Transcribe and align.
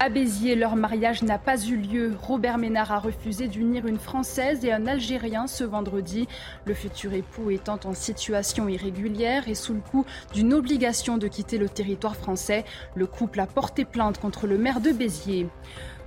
À 0.00 0.10
Béziers, 0.10 0.54
leur 0.54 0.76
mariage 0.76 1.24
n'a 1.24 1.38
pas 1.38 1.60
eu 1.60 1.74
lieu. 1.74 2.14
Robert 2.22 2.56
Ménard 2.56 2.92
a 2.92 3.00
refusé 3.00 3.48
d'unir 3.48 3.84
une 3.84 3.98
Française 3.98 4.64
et 4.64 4.72
un 4.72 4.86
Algérien 4.86 5.48
ce 5.48 5.64
vendredi. 5.64 6.28
Le 6.66 6.74
futur 6.74 7.14
époux 7.14 7.50
étant 7.50 7.80
en 7.84 7.94
situation 7.94 8.68
irrégulière 8.68 9.48
et 9.48 9.56
sous 9.56 9.74
le 9.74 9.80
coup 9.80 10.06
d'une 10.32 10.54
obligation 10.54 11.18
de 11.18 11.26
quitter 11.26 11.58
le 11.58 11.68
territoire 11.68 12.14
français, 12.14 12.64
le 12.94 13.08
couple 13.08 13.40
a 13.40 13.46
porté 13.46 13.84
plainte 13.84 14.18
contre 14.18 14.46
le 14.46 14.56
maire 14.56 14.80
de 14.80 14.92
Béziers. 14.92 15.48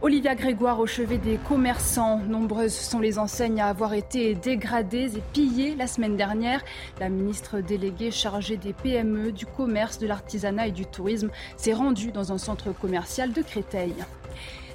Olivia 0.03 0.33
Grégoire 0.33 0.79
au 0.79 0.87
chevet 0.87 1.19
des 1.19 1.37
commerçants. 1.37 2.17
Nombreuses 2.27 2.73
sont 2.73 2.99
les 2.99 3.19
enseignes 3.19 3.61
à 3.61 3.67
avoir 3.67 3.93
été 3.93 4.33
dégradées 4.33 5.15
et 5.15 5.21
pillées 5.31 5.75
la 5.75 5.85
semaine 5.85 6.17
dernière. 6.17 6.63
La 6.99 7.07
ministre 7.07 7.59
déléguée 7.59 8.09
chargée 8.09 8.57
des 8.57 8.73
PME, 8.73 9.31
du 9.31 9.45
commerce, 9.45 9.99
de 9.99 10.07
l'artisanat 10.07 10.67
et 10.67 10.71
du 10.71 10.87
tourisme 10.87 11.29
s'est 11.55 11.73
rendue 11.73 12.11
dans 12.11 12.31
un 12.31 12.39
centre 12.39 12.71
commercial 12.71 13.31
de 13.31 13.43
Créteil. 13.43 13.93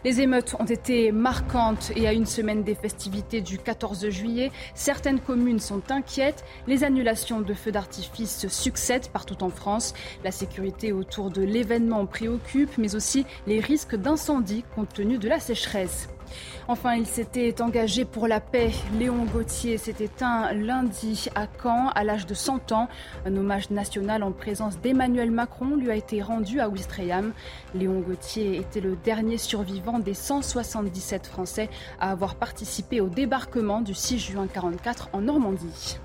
Les 0.04 0.20
émeutes 0.20 0.54
ont 0.58 0.64
été 0.64 1.12
marquantes 1.12 1.92
et 1.96 2.06
à 2.06 2.12
une 2.12 2.26
semaine 2.26 2.62
des 2.62 2.74
festivités 2.74 3.40
du 3.40 3.58
14 3.58 4.08
juillet, 4.10 4.50
certaines 4.74 5.20
communes 5.20 5.60
sont 5.60 5.90
inquiètes. 5.90 6.44
Les 6.66 6.84
annulations 6.84 7.40
de 7.40 7.54
feux 7.54 7.72
d'artifice 7.72 8.38
se 8.38 8.48
succèdent 8.48 9.08
partout 9.08 9.42
en 9.42 9.50
France. 9.50 9.94
La 10.24 10.30
sécurité 10.30 10.92
autour 10.92 11.30
de 11.30 11.42
l'événement 11.42 12.06
préoccupe, 12.06 12.78
mais 12.78 12.94
aussi 12.94 13.26
les 13.46 13.60
risques 13.60 13.96
d'incendie 13.96 14.64
compte 14.74 14.92
tenu 14.92 15.18
de 15.18 15.28
la 15.28 15.40
sécheresse. 15.40 16.08
Enfin, 16.68 16.94
il 16.94 17.06
s'était 17.06 17.60
engagé 17.60 18.04
pour 18.04 18.28
la 18.28 18.40
paix. 18.40 18.70
Léon 18.98 19.24
Gauthier 19.24 19.78
s'est 19.78 19.96
éteint 20.00 20.52
lundi 20.52 21.28
à 21.34 21.46
Caen 21.62 21.88
à 21.94 22.04
l'âge 22.04 22.26
de 22.26 22.34
100 22.34 22.72
ans. 22.72 22.88
Un 23.24 23.36
hommage 23.36 23.70
national 23.70 24.22
en 24.22 24.32
présence 24.32 24.78
d'Emmanuel 24.80 25.30
Macron 25.30 25.76
lui 25.76 25.90
a 25.90 25.94
été 25.94 26.22
rendu 26.22 26.60
à 26.60 26.68
Ouistreham. 26.68 27.32
Léon 27.74 28.00
Gauthier 28.00 28.56
était 28.56 28.80
le 28.80 28.96
dernier 28.96 29.38
survivant 29.38 29.98
des 29.98 30.14
177 30.14 31.26
Français 31.26 31.68
à 32.00 32.10
avoir 32.10 32.36
participé 32.36 33.00
au 33.00 33.08
débarquement 33.08 33.80
du 33.80 33.94
6 33.94 34.18
juin 34.18 34.46
1944 34.46 35.10
en 35.12 35.20
Normandie. 35.20 35.98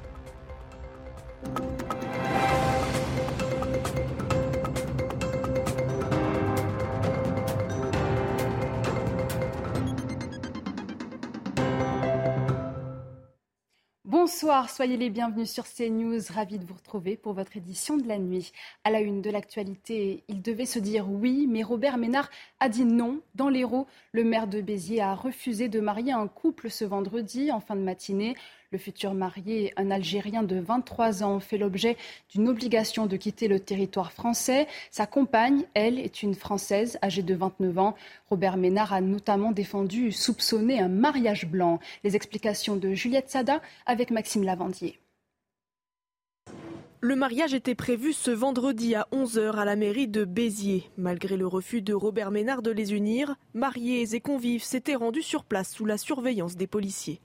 Bonsoir, 14.31 14.69
soyez 14.69 14.95
les 14.95 15.09
bienvenus 15.09 15.51
sur 15.51 15.65
CNews. 15.65 16.21
Ravi 16.33 16.57
de 16.57 16.65
vous 16.65 16.73
retrouver 16.73 17.17
pour 17.17 17.33
votre 17.33 17.57
édition 17.57 17.97
de 17.97 18.07
la 18.07 18.17
nuit. 18.17 18.53
À 18.85 18.89
la 18.89 19.01
une 19.01 19.21
de 19.21 19.29
l'actualité, 19.29 20.23
il 20.29 20.41
devait 20.41 20.65
se 20.65 20.79
dire 20.79 21.11
oui, 21.11 21.47
mais 21.49 21.63
Robert 21.63 21.97
Ménard 21.97 22.29
a 22.61 22.69
dit 22.69 22.85
non. 22.85 23.19
Dans 23.35 23.49
l'Hérault, 23.49 23.87
le 24.13 24.23
maire 24.23 24.47
de 24.47 24.61
Béziers 24.61 25.01
a 25.01 25.15
refusé 25.15 25.67
de 25.67 25.81
marier 25.81 26.13
un 26.13 26.29
couple 26.29 26.69
ce 26.69 26.85
vendredi 26.85 27.51
en 27.51 27.59
fin 27.59 27.75
de 27.75 27.81
matinée. 27.81 28.37
Le 28.73 28.77
futur 28.77 29.13
marié, 29.13 29.73
un 29.75 29.91
Algérien 29.91 30.43
de 30.43 30.57
23 30.57 31.23
ans, 31.23 31.41
fait 31.41 31.57
l'objet 31.57 31.97
d'une 32.29 32.47
obligation 32.47 33.05
de 33.05 33.17
quitter 33.17 33.49
le 33.49 33.59
territoire 33.59 34.13
français. 34.13 34.65
Sa 34.91 35.05
compagne, 35.05 35.65
elle, 35.73 35.99
est 35.99 36.23
une 36.23 36.35
Française 36.35 36.97
âgée 37.03 37.21
de 37.21 37.35
29 37.35 37.77
ans. 37.77 37.95
Robert 38.29 38.55
Ménard 38.55 38.93
a 38.93 39.01
notamment 39.01 39.51
défendu 39.51 40.13
soupçonner 40.13 40.79
un 40.79 40.87
mariage 40.87 41.47
blanc. 41.47 41.79
Les 42.05 42.15
explications 42.15 42.77
de 42.77 42.93
Juliette 42.93 43.29
Sada 43.29 43.61
avec 43.85 44.09
Maxime 44.09 44.43
Lavandier. 44.43 44.97
Le 47.03 47.15
mariage 47.15 47.55
était 47.55 47.73
prévu 47.73 48.13
ce 48.13 48.29
vendredi 48.29 48.93
à 48.93 49.07
11h 49.11 49.55
à 49.55 49.65
la 49.65 49.75
mairie 49.75 50.07
de 50.07 50.23
Béziers. 50.23 50.91
Malgré 50.97 51.35
le 51.35 51.47
refus 51.47 51.81
de 51.81 51.95
Robert 51.95 52.29
Ménard 52.29 52.61
de 52.61 52.69
les 52.69 52.93
unir, 52.93 53.37
mariés 53.55 54.13
et 54.13 54.19
convives 54.19 54.61
s'étaient 54.61 54.93
rendus 54.93 55.23
sur 55.23 55.43
place 55.43 55.73
sous 55.73 55.85
la 55.85 55.97
surveillance 55.97 56.57
des 56.57 56.67
policiers. 56.67 57.19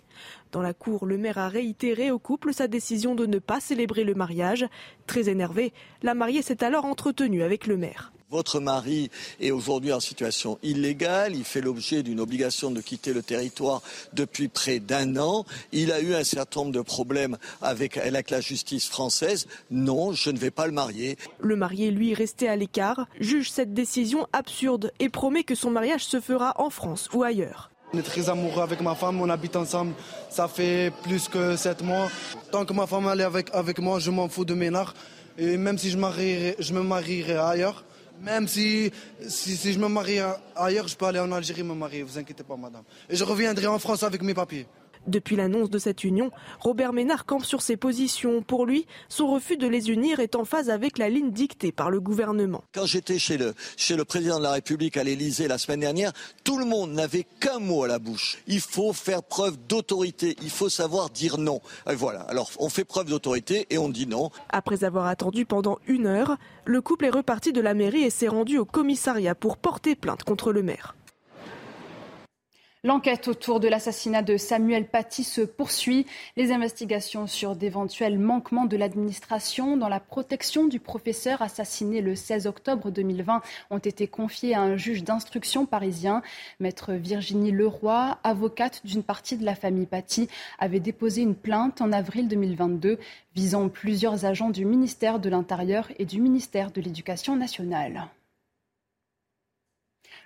Dans 0.50 0.62
la 0.62 0.72
cour, 0.72 1.04
le 1.04 1.18
maire 1.18 1.36
a 1.36 1.50
réitéré 1.50 2.10
au 2.10 2.18
couple 2.18 2.54
sa 2.54 2.68
décision 2.68 3.14
de 3.14 3.26
ne 3.26 3.38
pas 3.38 3.60
célébrer 3.60 4.04
le 4.04 4.14
mariage. 4.14 4.64
Très 5.06 5.28
énervé, 5.28 5.74
la 6.02 6.14
mariée 6.14 6.40
s'est 6.40 6.64
alors 6.64 6.86
entretenue 6.86 7.42
avec 7.42 7.66
le 7.66 7.76
maire. 7.76 8.14
Votre 8.30 8.58
mari 8.58 9.08
est 9.38 9.52
aujourd'hui 9.52 9.92
en 9.92 10.00
situation 10.00 10.58
illégale, 10.64 11.36
il 11.36 11.44
fait 11.44 11.60
l'objet 11.60 12.02
d'une 12.02 12.18
obligation 12.18 12.72
de 12.72 12.80
quitter 12.80 13.12
le 13.12 13.22
territoire 13.22 13.82
depuis 14.14 14.48
près 14.48 14.80
d'un 14.80 15.16
an, 15.16 15.44
il 15.70 15.92
a 15.92 16.00
eu 16.00 16.12
un 16.12 16.24
certain 16.24 16.62
nombre 16.62 16.72
de 16.72 16.80
problèmes 16.80 17.38
avec, 17.62 17.96
avec, 17.96 18.30
la 18.30 18.40
justice 18.40 18.88
française, 18.88 19.46
non, 19.70 20.12
je 20.12 20.30
ne 20.30 20.38
vais 20.38 20.50
pas 20.50 20.66
le 20.66 20.72
marier. 20.72 21.16
Le 21.38 21.54
marié, 21.54 21.92
lui, 21.92 22.14
resté 22.14 22.48
à 22.48 22.56
l'écart, 22.56 23.06
juge 23.20 23.52
cette 23.52 23.74
décision 23.74 24.26
absurde 24.32 24.90
et 24.98 25.08
promet 25.08 25.44
que 25.44 25.54
son 25.54 25.70
mariage 25.70 26.04
se 26.04 26.20
fera 26.20 26.54
en 26.60 26.68
France 26.68 27.08
ou 27.12 27.22
ailleurs. 27.22 27.70
On 27.94 27.98
est 27.98 28.02
très 28.02 28.28
amoureux 28.28 28.62
avec 28.62 28.80
ma 28.80 28.96
femme, 28.96 29.20
on 29.20 29.30
habite 29.30 29.54
ensemble, 29.54 29.92
ça 30.30 30.48
fait 30.48 30.92
plus 31.04 31.28
que 31.28 31.56
sept 31.56 31.80
mois. 31.82 32.10
Tant 32.50 32.64
que 32.64 32.72
ma 32.72 32.88
femme 32.88 33.06
est 33.06 33.22
avec, 33.22 33.54
avec 33.54 33.78
moi, 33.78 34.00
je 34.00 34.10
m'en 34.10 34.28
fous 34.28 34.44
de 34.44 34.54
Ménard. 34.54 34.94
Et 35.38 35.56
même 35.58 35.78
si 35.78 35.90
je, 35.90 35.98
marierai, 35.98 36.56
je 36.58 36.72
me 36.72 36.82
marierai 36.82 37.36
ailleurs, 37.36 37.84
même 38.20 38.48
si, 38.48 38.90
si, 39.28 39.56
si, 39.56 39.72
je 39.72 39.78
me 39.78 39.88
marie 39.88 40.18
ailleurs, 40.54 40.88
je 40.88 40.96
peux 40.96 41.06
aller 41.06 41.18
en 41.18 41.30
Algérie 41.32 41.62
me 41.62 41.74
marier, 41.74 42.02
vous 42.02 42.18
inquiétez 42.18 42.44
pas 42.44 42.56
madame. 42.56 42.82
Et 43.08 43.16
je 43.16 43.24
reviendrai 43.24 43.66
en 43.66 43.78
France 43.78 44.02
avec 44.02 44.22
mes 44.22 44.34
papiers. 44.34 44.66
Depuis 45.06 45.36
l'annonce 45.36 45.70
de 45.70 45.78
cette 45.78 46.04
union, 46.04 46.30
Robert 46.60 46.92
Ménard 46.92 47.26
campe 47.26 47.44
sur 47.44 47.62
ses 47.62 47.76
positions. 47.76 48.42
Pour 48.42 48.66
lui, 48.66 48.86
son 49.08 49.28
refus 49.28 49.56
de 49.56 49.68
les 49.68 49.90
unir 49.90 50.20
est 50.20 50.34
en 50.34 50.44
phase 50.44 50.68
avec 50.68 50.98
la 50.98 51.08
ligne 51.08 51.30
dictée 51.30 51.70
par 51.72 51.90
le 51.90 52.00
gouvernement. 52.00 52.64
Quand 52.74 52.86
j'étais 52.86 53.18
chez 53.18 53.38
le, 53.38 53.54
chez 53.76 53.96
le 53.96 54.04
président 54.04 54.38
de 54.38 54.42
la 54.42 54.52
République 54.52 54.96
à 54.96 55.04
l'Élysée 55.04 55.46
la 55.48 55.58
semaine 55.58 55.80
dernière, 55.80 56.12
tout 56.42 56.58
le 56.58 56.64
monde 56.64 56.92
n'avait 56.92 57.26
qu'un 57.40 57.60
mot 57.60 57.84
à 57.84 57.88
la 57.88 57.98
bouche. 57.98 58.38
Il 58.46 58.60
faut 58.60 58.92
faire 58.92 59.22
preuve 59.22 59.56
d'autorité, 59.68 60.36
il 60.42 60.50
faut 60.50 60.68
savoir 60.68 61.10
dire 61.10 61.38
non. 61.38 61.60
Et 61.88 61.94
voilà, 61.94 62.20
alors 62.22 62.50
on 62.58 62.68
fait 62.68 62.84
preuve 62.84 63.06
d'autorité 63.06 63.66
et 63.70 63.78
on 63.78 63.88
dit 63.88 64.06
non. 64.06 64.30
Après 64.50 64.82
avoir 64.82 65.06
attendu 65.06 65.46
pendant 65.46 65.78
une 65.86 66.06
heure, 66.06 66.36
le 66.64 66.80
couple 66.80 67.04
est 67.04 67.10
reparti 67.10 67.52
de 67.52 67.60
la 67.60 67.74
mairie 67.74 68.02
et 68.02 68.10
s'est 68.10 68.28
rendu 68.28 68.58
au 68.58 68.64
commissariat 68.64 69.34
pour 69.34 69.56
porter 69.56 69.94
plainte 69.94 70.24
contre 70.24 70.52
le 70.52 70.62
maire. 70.62 70.96
L'enquête 72.86 73.26
autour 73.26 73.58
de 73.58 73.66
l'assassinat 73.66 74.22
de 74.22 74.36
Samuel 74.36 74.86
Paty 74.86 75.24
se 75.24 75.40
poursuit. 75.40 76.06
Les 76.36 76.52
investigations 76.52 77.26
sur 77.26 77.56
d'éventuels 77.56 78.16
manquements 78.16 78.64
de 78.64 78.76
l'administration 78.76 79.76
dans 79.76 79.88
la 79.88 79.98
protection 79.98 80.68
du 80.68 80.78
professeur 80.78 81.42
assassiné 81.42 82.00
le 82.00 82.14
16 82.14 82.46
octobre 82.46 82.92
2020 82.92 83.42
ont 83.70 83.78
été 83.78 84.06
confiées 84.06 84.54
à 84.54 84.60
un 84.60 84.76
juge 84.76 85.02
d'instruction 85.02 85.66
parisien. 85.66 86.22
Maître 86.60 86.92
Virginie 86.92 87.50
Leroy, 87.50 88.18
avocate 88.22 88.82
d'une 88.84 89.02
partie 89.02 89.36
de 89.36 89.44
la 89.44 89.56
famille 89.56 89.86
Paty, 89.86 90.28
avait 90.60 90.78
déposé 90.78 91.22
une 91.22 91.34
plainte 91.34 91.80
en 91.80 91.90
avril 91.90 92.28
2022 92.28 93.00
visant 93.34 93.68
plusieurs 93.68 94.26
agents 94.26 94.50
du 94.50 94.64
ministère 94.64 95.18
de 95.18 95.28
l'Intérieur 95.28 95.88
et 95.98 96.04
du 96.04 96.20
ministère 96.20 96.70
de 96.70 96.80
l'Éducation 96.80 97.34
nationale. 97.34 98.06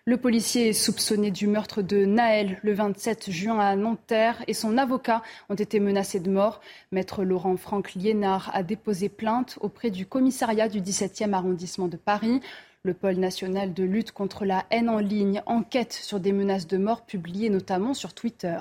Le 0.07 0.17
policier 0.17 0.73
soupçonné 0.73 1.31
du 1.31 1.47
meurtre 1.47 1.83
de 1.83 2.07
Naël 2.07 2.59
le 2.63 2.73
27 2.73 3.31
juin 3.31 3.59
à 3.59 3.77
Nanterre 3.77 4.43
et 4.47 4.55
son 4.55 4.79
avocat 4.79 5.23
ont 5.51 5.55
été 5.55 5.79
menacés 5.79 6.21
de 6.21 6.31
mort. 6.31 6.63
Maître 6.91 7.23
Laurent 7.23 7.59
Franck 7.59 7.93
Liénard 7.93 8.51
a 8.55 8.63
déposé 8.63 9.11
plainte 9.11 9.59
auprès 9.61 9.91
du 9.91 10.07
commissariat 10.07 10.71
du 10.71 10.81
17e 10.81 11.35
arrondissement 11.35 11.87
de 11.87 11.99
Paris. 11.99 12.41
Le 12.83 12.95
pôle 12.95 13.17
national 13.17 13.75
de 13.75 13.85
lutte 13.85 14.13
contre 14.13 14.47
la 14.47 14.65
haine 14.71 14.89
en 14.89 15.01
ligne 15.01 15.43
enquête 15.45 15.93
sur 15.93 16.19
des 16.19 16.33
menaces 16.33 16.67
de 16.67 16.79
mort 16.79 17.05
publiées 17.05 17.51
notamment 17.51 17.93
sur 17.93 18.15
Twitter. 18.15 18.57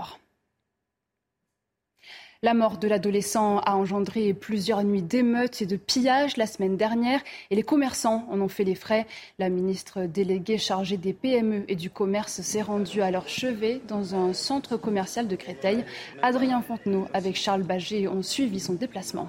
La 2.42 2.54
mort 2.54 2.78
de 2.78 2.88
l'adolescent 2.88 3.58
a 3.66 3.76
engendré 3.76 4.34
plusieurs 4.34 4.86
nuits 4.86 5.02
d'émeutes 5.02 5.62
et 5.62 5.66
de 5.66 5.76
pillages 5.76 6.38
la 6.38 6.48
semaine 6.48 6.78
dernière 6.78 7.20
et 7.50 7.56
les 7.56 7.64
commerçants 7.64 8.26
en 8.32 8.40
ont 8.40 8.48
fait 8.48 8.64
les 8.64 8.76
frais. 8.76 9.08
La 9.40 9.50
ministre 9.50 10.04
déléguée 10.06 10.58
chargée 10.58 10.96
des 10.96 11.12
PME 11.12 11.66
et 11.68 11.76
du 11.76 11.90
commerce 11.90 12.40
s'est 12.40 12.62
rendue 12.62 13.02
à 13.02 13.12
leur 13.12 13.28
chevet 13.28 13.82
dans 13.90 14.16
un 14.16 14.32
centre 14.32 14.78
commercial 14.78 15.28
de 15.28 15.36
Créteil. 15.36 15.84
Adrien 16.22 16.62
Fontenot 16.62 17.10
avec 17.14 17.36
Charles 17.36 17.64
Baget 17.64 18.08
ont 18.08 18.24
suivi 18.24 18.62
son 18.62 18.76
déplacement. 18.76 19.28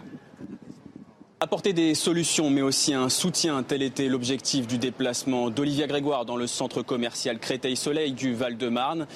Apporter 1.42 1.72
des 1.72 1.94
solutions, 1.94 2.50
mais 2.50 2.60
aussi 2.60 2.92
un 2.92 3.08
soutien, 3.08 3.62
tel 3.62 3.80
était 3.80 4.10
l'objectif 4.10 4.66
du 4.66 4.76
déplacement 4.76 5.48
d'Olivia 5.48 5.86
Grégoire 5.86 6.26
dans 6.26 6.36
le 6.36 6.46
centre 6.46 6.82
commercial 6.82 7.38
Créteil-Soleil 7.38 8.12
du 8.12 8.34
Val-de-Marne. 8.34 9.06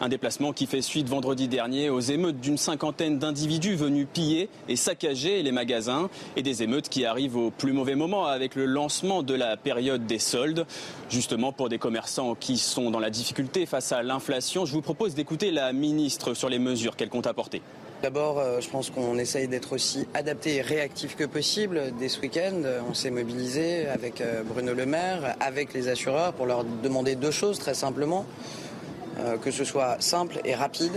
Un 0.00 0.08
déplacement 0.08 0.52
qui 0.52 0.66
fait 0.66 0.80
suite 0.80 1.08
vendredi 1.08 1.48
dernier 1.48 1.90
aux 1.90 1.98
émeutes 1.98 2.38
d'une 2.38 2.56
cinquantaine 2.56 3.18
d'individus 3.18 3.74
venus 3.74 4.06
piller 4.14 4.48
et 4.68 4.76
saccager 4.76 5.42
les 5.42 5.50
magasins 5.50 6.08
et 6.36 6.42
des 6.42 6.62
émeutes 6.62 6.88
qui 6.88 7.04
arrivent 7.04 7.36
au 7.36 7.50
plus 7.50 7.72
mauvais 7.72 7.96
moment 7.96 8.26
avec 8.26 8.54
le 8.54 8.66
lancement 8.66 9.24
de 9.24 9.34
la 9.34 9.56
période 9.56 10.06
des 10.06 10.20
soldes. 10.20 10.66
Justement 11.10 11.50
pour 11.50 11.68
des 11.68 11.78
commerçants 11.78 12.36
qui 12.36 12.58
sont 12.58 12.92
dans 12.92 13.00
la 13.00 13.10
difficulté 13.10 13.66
face 13.66 13.90
à 13.90 14.04
l'inflation, 14.04 14.66
je 14.66 14.72
vous 14.72 14.82
propose 14.82 15.16
d'écouter 15.16 15.50
la 15.50 15.72
ministre 15.72 16.34
sur 16.34 16.48
les 16.48 16.60
mesures 16.60 16.94
qu'elle 16.94 17.08
compte 17.08 17.26
apporter. 17.26 17.60
D'abord, 18.02 18.40
euh, 18.40 18.60
je 18.60 18.68
pense 18.68 18.90
qu'on 18.90 19.16
essaye 19.16 19.46
d'être 19.46 19.74
aussi 19.74 20.08
adapté 20.12 20.56
et 20.56 20.60
réactif 20.60 21.14
que 21.14 21.22
possible. 21.22 21.92
Dès 22.00 22.08
ce 22.08 22.20
week-end, 22.20 22.62
euh, 22.64 22.80
on 22.90 22.94
s'est 22.94 23.12
mobilisé 23.12 23.86
avec 23.86 24.20
euh, 24.20 24.42
Bruno 24.44 24.74
Le 24.74 24.86
Maire, 24.86 25.36
avec 25.38 25.72
les 25.72 25.86
assureurs, 25.86 26.32
pour 26.32 26.46
leur 26.46 26.64
demander 26.64 27.14
deux 27.14 27.30
choses 27.30 27.60
très 27.60 27.74
simplement. 27.74 28.26
Que 29.42 29.50
ce 29.50 29.62
soit 29.62 29.98
simple 30.00 30.40
et 30.44 30.54
rapide 30.54 30.94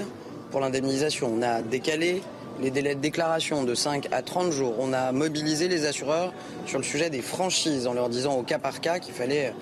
pour 0.49 0.61
l'indemnisation. 0.61 1.31
On 1.37 1.41
a 1.43 1.61
décalé 1.61 2.23
les 2.61 2.71
délais 2.71 2.95
de 2.95 3.01
déclaration 3.01 3.63
de 3.63 3.75
5 3.75 4.07
à 4.11 4.21
30 4.21 4.51
jours. 4.51 4.73
On 4.79 4.93
a 4.93 5.11
mobilisé 5.11 5.67
les 5.67 5.85
assureurs 5.85 6.33
sur 6.65 6.79
le 6.79 6.85
sujet 6.85 7.09
des 7.09 7.21
franchises 7.21 7.85
en 7.85 7.93
leur 7.93 8.09
disant 8.09 8.35
au 8.35 8.41
cas 8.41 8.57
par 8.57 8.79
cas 8.79 8.99
qu'il 8.99 9.13
fallait, 9.13 9.53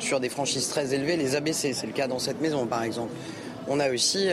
sur 0.00 0.18
des 0.18 0.28
franchises 0.28 0.68
très 0.68 0.92
élevées, 0.92 1.16
les 1.16 1.36
abaisser. 1.36 1.72
C'est 1.72 1.86
le 1.86 1.92
cas 1.92 2.08
dans 2.08 2.18
cette 2.18 2.40
maison, 2.40 2.66
par 2.66 2.82
exemple. 2.82 3.12
On 3.68 3.78
a 3.78 3.88
aussi 3.90 4.28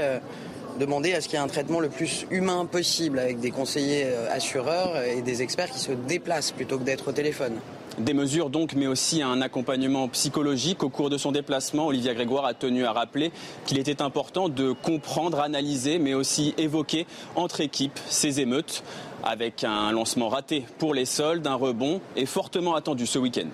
demander 0.80 1.14
à 1.14 1.22
ce 1.22 1.28
qu'il 1.28 1.38
y 1.38 1.42
ait 1.42 1.46
un 1.46 1.48
traitement 1.48 1.80
le 1.80 1.90
plus 1.90 2.26
humain 2.32 2.66
possible 2.66 3.20
avec 3.20 3.40
des 3.40 3.52
conseillers 3.52 4.06
euh, 4.06 4.32
assureurs 4.32 4.98
et 5.04 5.22
des 5.22 5.42
experts 5.42 5.70
qui 5.70 5.80
se 5.80 5.92
déplacent 5.92 6.52
plutôt 6.52 6.80
que 6.80 6.84
d'être 6.84 7.10
au 7.10 7.12
téléphone. 7.12 7.60
Des 8.00 8.14
mesures 8.14 8.50
donc, 8.50 8.76
mais 8.76 8.88
aussi 8.88 9.22
un 9.22 9.42
accompagnement 9.42 10.08
psychologique. 10.08 10.84
Au 10.84 10.90
cours 10.90 11.10
de 11.10 11.18
son 11.18 11.34
déplacement, 11.34 11.88
Olivia 11.88 12.14
Grégoire 12.14 12.46
a 12.46 12.54
tenu 12.54 12.86
à 12.86 12.94
rappeler 12.94 13.32
qu'il 13.66 13.78
était 13.78 14.02
important 14.02 14.48
de 14.48 14.72
comprendre, 14.72 15.42
analyser, 15.42 16.00
mais 16.00 16.14
aussi 16.14 16.54
évoquer 16.58 17.06
entre 17.36 17.60
équipes 17.60 18.00
ces 18.08 18.40
émeutes. 18.40 18.84
Avec 19.22 19.66
un 19.66 19.92
lancement 19.92 20.30
raté 20.30 20.66
pour 20.78 20.94
les 20.94 21.04
soldes, 21.04 21.46
un 21.46 21.56
rebond 21.56 22.00
est 22.16 22.26
fortement 22.26 22.76
attendu 22.76 23.06
ce 23.06 23.20
week-end. 23.20 23.50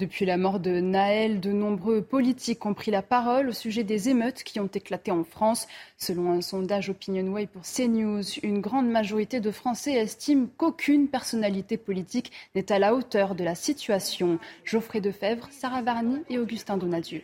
Depuis 0.00 0.26
la 0.26 0.36
mort 0.36 0.58
de 0.58 0.80
Naël, 0.80 1.38
de 1.38 1.52
nombreux 1.52 2.02
politiques 2.02 2.66
ont 2.66 2.74
pris 2.74 2.90
la 2.90 3.00
parole 3.00 3.50
au 3.50 3.52
sujet 3.52 3.84
des 3.84 4.08
émeutes 4.08 4.42
qui 4.42 4.58
ont 4.58 4.66
éclaté 4.66 5.12
en 5.12 5.22
France. 5.22 5.68
Selon 5.98 6.32
un 6.32 6.40
sondage 6.40 6.90
OpinionWay 6.90 7.46
pour 7.46 7.62
CNews, 7.62 8.24
une 8.42 8.60
grande 8.60 8.88
majorité 8.88 9.38
de 9.38 9.52
Français 9.52 9.92
estiment 9.92 10.48
qu'aucune 10.56 11.06
personnalité 11.06 11.76
politique 11.76 12.32
n'est 12.56 12.72
à 12.72 12.80
la 12.80 12.92
hauteur 12.92 13.36
de 13.36 13.44
la 13.44 13.54
situation. 13.54 14.40
Geoffrey 14.64 15.00
Defebvre, 15.00 15.46
Sarah 15.52 15.82
Varny 15.82 16.22
et 16.28 16.38
Augustin 16.38 16.76
Donadieu. 16.76 17.22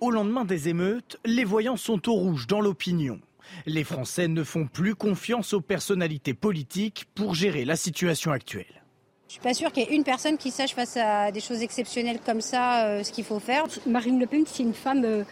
Au 0.00 0.12
lendemain 0.12 0.44
des 0.44 0.68
émeutes, 0.68 1.18
les 1.24 1.44
voyants 1.44 1.76
sont 1.76 2.08
au 2.08 2.14
rouge 2.14 2.46
dans 2.46 2.60
l'opinion. 2.60 3.18
Les 3.66 3.82
Français 3.82 4.28
ne 4.28 4.44
font 4.44 4.68
plus 4.68 4.94
confiance 4.94 5.54
aux 5.54 5.60
personnalités 5.60 6.34
politiques 6.34 7.06
pour 7.16 7.34
gérer 7.34 7.64
la 7.64 7.74
situation 7.74 8.30
actuelle. 8.30 8.79
Je 9.30 9.34
suis 9.34 9.42
pas 9.42 9.54
sûre 9.54 9.70
qu'il 9.70 9.84
y 9.84 9.86
ait 9.86 9.94
une 9.94 10.02
personne 10.02 10.36
qui 10.36 10.50
sache 10.50 10.74
face 10.74 10.96
à 10.96 11.30
des 11.30 11.38
choses 11.38 11.62
exceptionnelles 11.62 12.18
comme 12.26 12.40
ça 12.40 12.86
euh, 12.86 13.04
ce 13.04 13.12
qu'il 13.12 13.22
faut 13.22 13.38
faire. 13.38 13.62
Marine 13.86 14.18
Le 14.18 14.26
Pen, 14.26 14.42
c'est 14.44 14.64
une 14.64 14.74
femme 14.74 15.04
euh, 15.04 15.22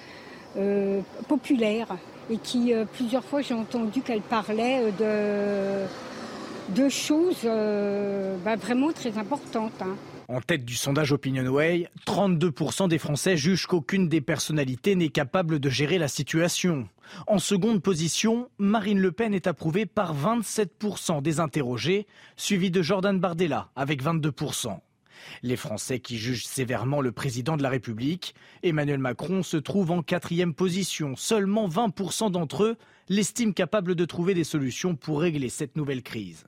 euh, 0.57 1.01
populaire 1.27 1.89
et 2.31 2.37
qui 2.37 2.73
plusieurs 2.93 3.25
fois 3.25 3.43
j'ai 3.43 3.55
entendu 3.55 4.01
qu'elle 4.03 4.21
parlait 4.21 4.93
de, 5.01 6.81
de 6.81 6.89
choses 6.89 7.43
bah, 7.43 8.55
vraiment 8.55 8.93
très 8.93 9.19
importantes. 9.19 9.73
Hein. 9.81 9.97
En 10.31 10.43
tête 10.43 10.67
du 10.67 10.75
sondage 10.75 11.13
OpinionWay, 11.13 11.89
32% 12.07 12.87
des 12.87 12.99
Français 12.99 13.39
jugent 13.39 13.67
qu'aucune 13.67 14.11
des 14.11 14.21
personnalités 14.21 14.95
n'est 14.95 15.09
capable 15.09 15.59
de 15.59 15.71
gérer 15.71 15.97
la 15.97 16.07
situation. 16.07 16.87
En 17.27 17.39
seconde 17.39 17.83
position, 17.83 18.51
Marine 18.59 19.01
Le 19.01 19.11
Pen 19.11 19.33
est 19.33 19.47
approuvée 19.47 19.87
par 19.87 20.15
27% 20.15 21.23
des 21.23 21.41
interrogés, 21.41 22.07
suivi 22.37 22.71
de 22.71 22.83
Jordan 22.83 23.19
Bardella 23.19 23.71
avec 23.75 24.05
22%. 24.05 24.79
Les 25.43 25.57
Français 25.57 25.99
qui 25.99 26.19
jugent 26.19 26.45
sévèrement 26.45 27.01
le 27.01 27.11
président 27.11 27.57
de 27.57 27.63
la 27.63 27.71
République, 27.71 28.35
Emmanuel 28.63 28.99
Macron, 28.99 29.43
se 29.43 29.57
trouve 29.57 29.93
en 29.93 30.03
quatrième 30.03 30.53
position. 30.53 31.17
Seulement 31.17 31.71
20% 31.71 32.31
d'entre 32.31 32.65
eux 32.65 32.77
l'estiment 33.09 33.53
capable 33.53 33.95
de 33.95 34.05
trouver 34.05 34.35
des 34.35 34.45
solutions 34.45 34.95
pour 34.95 35.23
régler 35.23 35.49
cette 35.49 35.75
nouvelle 35.75 36.03
crise. 36.03 36.45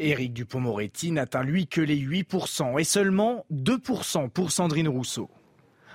Éric 0.00 0.32
Dupont-Moretti 0.32 1.12
n'atteint 1.12 1.42
lui 1.42 1.66
que 1.66 1.80
les 1.80 1.98
8% 1.98 2.80
et 2.80 2.84
seulement 2.84 3.44
2% 3.52 4.30
pour 4.30 4.50
Sandrine 4.50 4.88
Rousseau. 4.88 5.28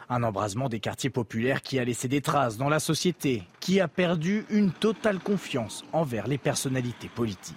Un 0.10 0.22
embrasement 0.22 0.70
des 0.70 0.80
quartiers 0.80 1.10
populaires 1.10 1.64
qui 1.64 1.80
a 1.80 1.84
laissé 1.84 2.08
des 2.08 2.22
traces 2.22 2.58
dans 2.58 2.70
la 2.70 2.80
société, 2.80 3.44
qui 3.60 3.80
a 3.80 3.88
perdu 3.88 4.46
une 4.52 4.72
totale 4.72 5.20
confiance 5.20 5.84
envers 5.94 6.28
les 6.28 6.38
personnalités 6.38 7.10
politiques. 7.10 7.56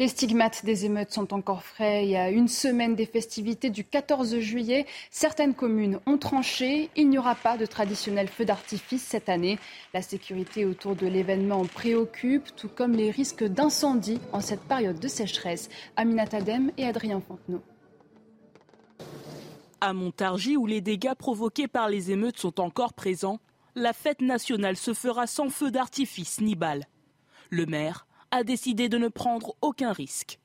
Les 0.00 0.08
stigmates 0.08 0.64
des 0.64 0.86
émeutes 0.86 1.12
sont 1.12 1.32
encore 1.32 1.62
frais. 1.62 2.04
Il 2.04 2.10
y 2.10 2.16
a 2.16 2.28
une 2.28 2.48
semaine 2.48 2.96
des 2.96 3.06
festivités 3.06 3.70
du 3.70 3.84
14 3.84 4.40
juillet, 4.40 4.86
certaines 5.12 5.54
communes 5.54 6.00
ont 6.04 6.18
tranché. 6.18 6.90
Il 6.96 7.08
n'y 7.08 7.16
aura 7.16 7.36
pas 7.36 7.56
de 7.56 7.64
traditionnel 7.64 8.26
feu 8.26 8.44
d'artifice 8.44 9.04
cette 9.04 9.28
année. 9.28 9.56
La 9.92 10.02
sécurité 10.02 10.64
autour 10.64 10.96
de 10.96 11.06
l'événement 11.06 11.64
préoccupe, 11.64 12.56
tout 12.56 12.68
comme 12.68 12.94
les 12.94 13.12
risques 13.12 13.44
d'incendie 13.44 14.18
en 14.32 14.40
cette 14.40 14.62
période 14.62 14.98
de 14.98 15.06
sécheresse. 15.06 15.68
Aminat 15.94 16.26
Adem 16.32 16.72
et 16.76 16.86
Adrien 16.86 17.20
Fontenot. 17.20 17.62
À 19.80 19.92
Montargis, 19.92 20.56
où 20.56 20.66
les 20.66 20.80
dégâts 20.80 21.14
provoqués 21.14 21.68
par 21.68 21.88
les 21.88 22.10
émeutes 22.10 22.38
sont 22.38 22.60
encore 22.60 22.94
présents, 22.94 23.38
la 23.76 23.92
fête 23.92 24.22
nationale 24.22 24.76
se 24.76 24.92
fera 24.92 25.28
sans 25.28 25.50
feu 25.50 25.70
d'artifice 25.70 26.40
ni 26.40 26.56
balles. 26.56 26.88
Le 27.50 27.66
maire 27.66 28.08
a 28.34 28.42
décidé 28.42 28.88
de 28.88 28.98
ne 28.98 29.08
prendre 29.08 29.54
aucun 29.62 29.92
risque. 29.92 30.38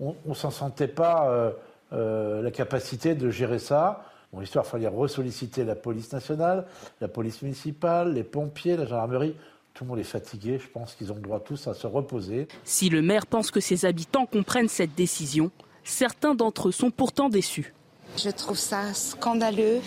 On 0.00 0.14
ne 0.24 0.34
s'en 0.34 0.50
sentait 0.50 0.88
pas 0.88 1.28
euh, 1.28 1.50
euh, 1.92 2.42
la 2.42 2.50
capacité 2.50 3.14
de 3.14 3.30
gérer 3.30 3.58
ça. 3.58 4.04
Bon, 4.32 4.40
l'histoire, 4.40 4.64
il 4.64 4.70
fallait 4.70 4.88
ressolliciter 4.88 5.64
la 5.64 5.74
police 5.74 6.12
nationale, 6.12 6.66
la 7.00 7.08
police 7.08 7.42
municipale, 7.42 8.14
les 8.14 8.24
pompiers, 8.24 8.76
la 8.76 8.86
gendarmerie. 8.86 9.34
Tout 9.74 9.84
le 9.84 9.90
monde 9.90 9.98
est 9.98 10.04
fatigué, 10.04 10.58
je 10.58 10.68
pense 10.68 10.94
qu'ils 10.94 11.12
ont 11.12 11.16
le 11.16 11.20
droit 11.20 11.40
tous 11.40 11.66
à 11.68 11.74
se 11.74 11.86
reposer. 11.86 12.48
Si 12.64 12.88
le 12.88 13.02
maire 13.02 13.26
pense 13.26 13.50
que 13.50 13.60
ses 13.60 13.84
habitants 13.84 14.26
comprennent 14.26 14.68
cette 14.68 14.94
décision, 14.94 15.50
certains 15.84 16.34
d'entre 16.34 16.68
eux 16.68 16.72
sont 16.72 16.90
pourtant 16.90 17.28
déçus. 17.28 17.74
Je 18.16 18.30
trouve 18.30 18.58
ça 18.58 18.94
scandaleux 18.94 19.80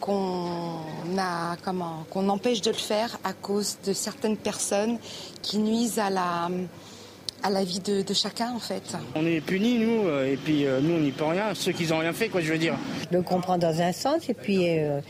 qu'on 0.00 0.80
a 1.18 1.56
comment 1.64 2.06
qu'on 2.10 2.28
empêche 2.28 2.60
de 2.62 2.70
le 2.70 2.76
faire 2.76 3.18
à 3.24 3.32
cause 3.32 3.78
de 3.84 3.92
certaines 3.92 4.36
personnes 4.36 4.98
qui 5.42 5.58
nuisent 5.58 5.98
à 5.98 6.10
la 6.10 6.48
à 7.42 7.50
la 7.50 7.64
vie 7.64 7.80
de, 7.80 8.04
chacun 8.12 8.52
en 8.52 8.58
fait. 8.58 8.96
On 9.14 9.24
est 9.24 9.40
punis 9.40 9.78
nous 9.78 10.06
euh, 10.06 10.32
et 10.32 10.36
puis 10.36 10.66
euh, 10.66 10.80
nous 10.80 10.94
on 10.94 11.00
n'y 11.00 11.12
peut 11.12 11.24
rien, 11.24 11.54
ceux 11.54 11.72
qui 11.72 11.86
n'ont 11.86 11.98
rien 11.98 12.12
fait 12.12 12.28
quoi 12.28 12.40
je 12.40 12.52
veux 12.52 12.58
dire. 12.58 12.74
Je 13.10 13.16
le 13.16 13.22
comprends 13.22 13.58
dans 13.58 13.80
un 13.80 13.92
sens 13.92 14.28
et 14.28 14.34
puis 14.34 14.78
euh, 14.78 15.00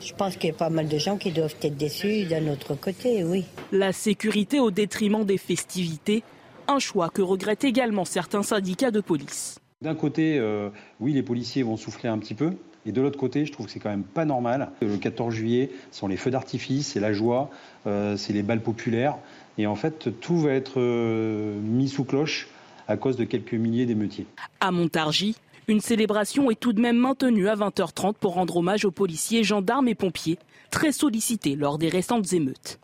je 0.00 0.12
pense 0.14 0.36
qu'il 0.36 0.50
y 0.50 0.52
a 0.52 0.56
pas 0.56 0.70
mal 0.70 0.88
de 0.88 0.98
gens 0.98 1.16
qui 1.16 1.30
doivent 1.30 1.56
être 1.62 1.76
déçus 1.76 2.24
d'un 2.24 2.46
autre 2.48 2.74
côté, 2.74 3.24
oui. 3.24 3.44
La 3.72 3.92
sécurité 3.92 4.58
au 4.58 4.70
détriment 4.70 5.24
des 5.24 5.38
festivités, 5.38 6.22
un 6.68 6.78
choix 6.78 7.08
que 7.10 7.22
regrettent 7.22 7.64
également 7.64 8.04
certains 8.04 8.42
syndicats 8.42 8.90
de 8.90 9.00
police. 9.00 9.58
D'un 9.80 9.94
côté, 9.94 10.40
oui, 11.00 11.12
les 11.12 11.22
policiers 11.22 11.64
vont 11.64 11.76
souffler 11.76 12.08
un 12.08 12.18
petit 12.18 12.34
peu, 12.34 12.52
et 12.84 12.92
de 12.92 13.00
l'autre 13.00 13.18
côté, 13.18 13.46
je 13.46 13.52
trouve 13.52 13.66
que 13.66 13.72
c'est 13.72 13.78
quand 13.78 13.90
même 13.90 14.02
pas 14.02 14.24
normal. 14.24 14.70
Le 14.80 14.96
14 14.96 15.32
juillet, 15.32 15.70
ce 15.92 16.00
sont 16.00 16.08
les 16.08 16.16
feux 16.16 16.30
d'artifice, 16.30 16.88
c'est 16.88 17.00
la 17.00 17.12
joie, 17.12 17.50
euh, 17.86 18.16
c'est 18.16 18.32
les 18.32 18.42
balles 18.42 18.62
populaires. 18.62 19.16
Et 19.58 19.66
en 19.66 19.76
fait, 19.76 20.20
tout 20.20 20.38
va 20.38 20.52
être 20.52 20.80
euh, 20.80 21.58
mis 21.60 21.88
sous 21.88 22.04
cloche 22.04 22.48
à 22.88 22.96
cause 22.96 23.16
de 23.16 23.24
quelques 23.24 23.54
milliers 23.54 23.86
d'émeutiers. 23.86 24.26
À 24.60 24.72
Montargis, 24.72 25.36
une 25.68 25.80
célébration 25.80 26.50
est 26.50 26.58
tout 26.58 26.72
de 26.72 26.80
même 26.80 26.96
maintenue 26.96 27.48
à 27.48 27.54
20h30 27.54 28.14
pour 28.14 28.34
rendre 28.34 28.56
hommage 28.56 28.84
aux 28.84 28.90
policiers, 28.90 29.44
gendarmes 29.44 29.88
et 29.88 29.94
pompiers, 29.94 30.38
très 30.70 30.90
sollicités 30.90 31.54
lors 31.54 31.78
des 31.78 31.88
récentes 31.88 32.32
émeutes. 32.32 32.80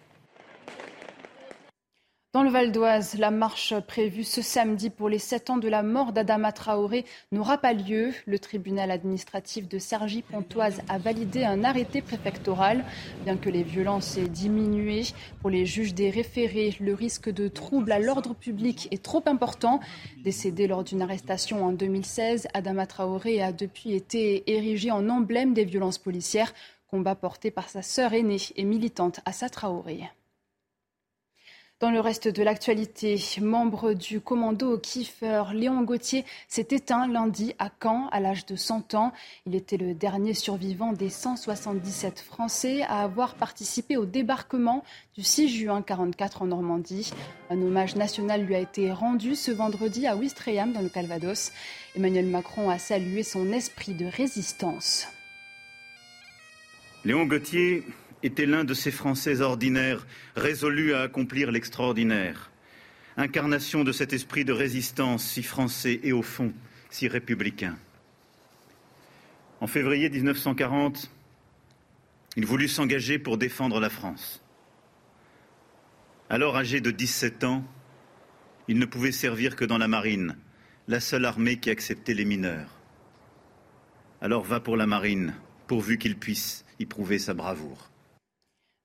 Dans 2.35 2.42
le 2.42 2.50
Val 2.50 2.73
d'Oise, 2.73 3.14
la 3.18 3.30
marche 3.30 3.73
prévue 3.87 4.23
ce 4.23 4.42
samedi 4.42 4.90
pour 4.90 5.08
les 5.08 5.18
sept 5.18 5.49
ans 5.49 5.56
de 5.56 5.66
la 5.66 5.82
mort 5.82 6.12
d'Adama 6.12 6.52
Traoré 6.52 7.06
n'aura 7.32 7.56
pas 7.56 7.73
lieu. 7.73 8.12
Le 8.26 8.38
tribunal 8.38 8.90
administratif 8.90 9.66
de 9.66 9.78
Cergy-Pontoise 9.78 10.82
a 10.90 10.99
validé 10.99 11.44
un 11.44 11.64
arrêté 11.64 12.02
préfectoral. 12.02 12.85
Bien 13.25 13.38
que 13.38 13.49
les 13.49 13.62
violences 13.62 14.18
aient 14.18 14.28
diminué, 14.28 15.04
pour 15.40 15.49
les 15.49 15.64
juges 15.64 15.94
des 15.94 16.11
référés, 16.11 16.76
le 16.80 16.92
risque 16.92 17.30
de 17.30 17.49
trouble 17.49 17.92
à 17.92 17.99
l'ordre 17.99 18.35
public 18.35 18.88
est 18.90 19.02
trop 19.02 19.23
important. 19.25 19.80
Décédé 20.23 20.66
lors 20.66 20.85
d'une 20.85 21.00
arrestation 21.00 21.64
en 21.64 21.73
2016, 21.73 22.49
Adama 22.52 22.87
Traoré 22.87 23.40
a 23.40 23.52
depuis 23.52 23.94
été 23.94 24.52
érigé 24.52 24.90
en 24.90 25.08
emblème 25.08 25.54
des 25.54 25.64
violences 25.64 25.97
policières, 25.97 26.52
combat 26.88 27.14
porté 27.14 27.50
par 27.50 27.70
sa 27.70 27.80
sœur 27.80 28.12
aînée 28.12 28.37
et 28.56 28.64
militante 28.64 29.20
Assa 29.25 29.49
Traoré. 29.49 30.11
Dans 31.80 31.92
le 31.92 32.00
reste 32.00 32.26
de 32.26 32.42
l'actualité, 32.42 33.20
membre 33.40 33.92
du 33.92 34.20
commando 34.20 34.76
Kiefer, 34.78 35.44
Léon 35.54 35.82
Gauthier 35.82 36.25
s'est 36.49 36.66
éteint 36.73 37.06
lundi 37.06 37.54
à 37.61 37.70
Caen 37.80 38.08
à 38.11 38.18
l'âge 38.18 38.47
de 38.47 38.56
100 38.56 38.94
ans. 38.94 39.12
Il 39.47 39.54
était 39.54 39.76
le 39.76 39.94
dernier 39.94 40.35
survivant 40.35 40.92
des 40.92 41.08
177 41.08 42.18
Français 42.18 42.82
à 42.82 43.02
avoir 43.02 43.37
participé 43.37 43.97
au 43.97 44.06
débarquement 44.06 44.82
du 45.14 45.23
6 45.23 45.49
juin 45.49 45.76
1944 45.76 46.42
en 46.42 46.47
Normandie. 46.47 47.12
Un 47.49 47.62
hommage 47.62 47.94
national 47.94 48.42
lui 48.42 48.56
a 48.56 48.58
été 48.58 48.90
rendu 48.90 49.37
ce 49.37 49.52
vendredi 49.52 50.08
à 50.08 50.16
Ouistreham 50.16 50.73
dans 50.73 50.82
le 50.82 50.88
Calvados. 50.88 51.52
Emmanuel 51.94 52.26
Macron 52.26 52.70
a 52.70 52.78
salué 52.80 53.23
son 53.23 53.52
esprit 53.52 53.94
de 53.94 54.06
résistance. 54.06 55.06
Léon 57.04 57.26
Gauthier 57.26 57.85
était 58.23 58.47
l'un 58.47 58.65
de 58.65 58.75
ces 58.75 58.91
Français 58.91 59.41
ordinaires, 59.41 60.07
résolus 60.37 60.95
à 60.95 61.03
accomplir 61.03 61.51
l'extraordinaire. 61.51 62.51
Incarnation 63.17 63.85
de 63.85 63.93
cet 63.93 64.13
esprit 64.13 64.45
de 64.45 64.53
résistance 64.53 65.25
si 65.25 65.43
français 65.43 66.01
et 66.03 66.13
au 66.13 66.23
fond 66.23 66.53
si 66.91 67.09
républicain. 67.09 67.77
En 69.61 69.67
février 69.67 70.09
1940, 70.09 71.11
il 72.37 72.47
voulut 72.47 72.69
s'engager 72.69 73.19
pour 73.19 73.39
défendre 73.39 73.81
la 73.81 73.91
France. 73.91 74.43
Alors 76.31 76.57
âgé 76.57 76.81
de 76.81 76.91
17 76.91 77.45
ans, 77.45 77.65
il 78.69 78.79
ne 78.79 78.87
pouvait 78.87 79.13
servir 79.13 79.57
que 79.57 79.65
dans 79.65 79.79
la 79.79 79.89
marine, 79.89 80.37
la 80.87 81.01
seule 81.01 81.25
armée 81.25 81.59
qui 81.59 81.71
acceptait 81.71 82.15
les 82.15 82.25
mineurs. 82.25 82.79
Alors 84.21 84.45
va 84.45 84.61
pour 84.61 84.77
la 84.77 84.87
marine, 84.87 85.35
pourvu 85.67 85.99
qu'il 85.99 86.17
puisse 86.17 86.65
y 86.79 86.87
prouver 86.87 87.19
sa 87.19 87.35
bravoure. 87.35 87.91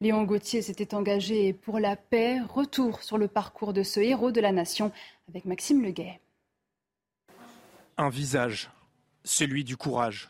Léon 0.03 0.23
Gauthier 0.23 0.61
s'était 0.61 0.95
engagé 0.95 1.53
pour 1.53 1.79
la 1.79 1.95
paix. 1.95 2.41
Retour 2.53 3.01
sur 3.03 3.17
le 3.17 3.29
parcours 3.29 3.71
de 3.71 3.83
ce 3.83 4.01
héros 4.01 4.31
de 4.31 4.41
la 4.41 4.51
nation 4.51 4.91
avec 5.29 5.45
Maxime 5.45 5.81
Leguet. 5.81 6.19
Un 7.95 8.09
visage, 8.09 8.69
celui 9.23 9.63
du 9.63 9.77
courage. 9.77 10.29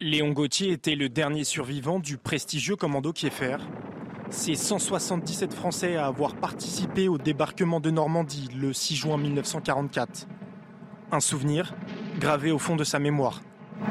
Léon 0.00 0.32
Gauthier 0.32 0.72
était 0.72 0.96
le 0.96 1.08
dernier 1.08 1.44
survivant 1.44 2.00
du 2.00 2.18
prestigieux 2.18 2.74
commando 2.74 3.12
Kieffer. 3.12 3.58
C'est 4.28 4.56
177 4.56 5.54
Français 5.54 5.94
à 5.94 6.06
avoir 6.06 6.34
participé 6.34 7.06
au 7.06 7.16
débarquement 7.16 7.78
de 7.78 7.92
Normandie 7.92 8.48
le 8.56 8.72
6 8.72 8.96
juin 8.96 9.18
1944. 9.18 10.26
Un 11.12 11.20
souvenir 11.20 11.76
gravé 12.18 12.50
au 12.50 12.58
fond 12.58 12.74
de 12.74 12.82
sa 12.82 12.98
mémoire. 12.98 13.40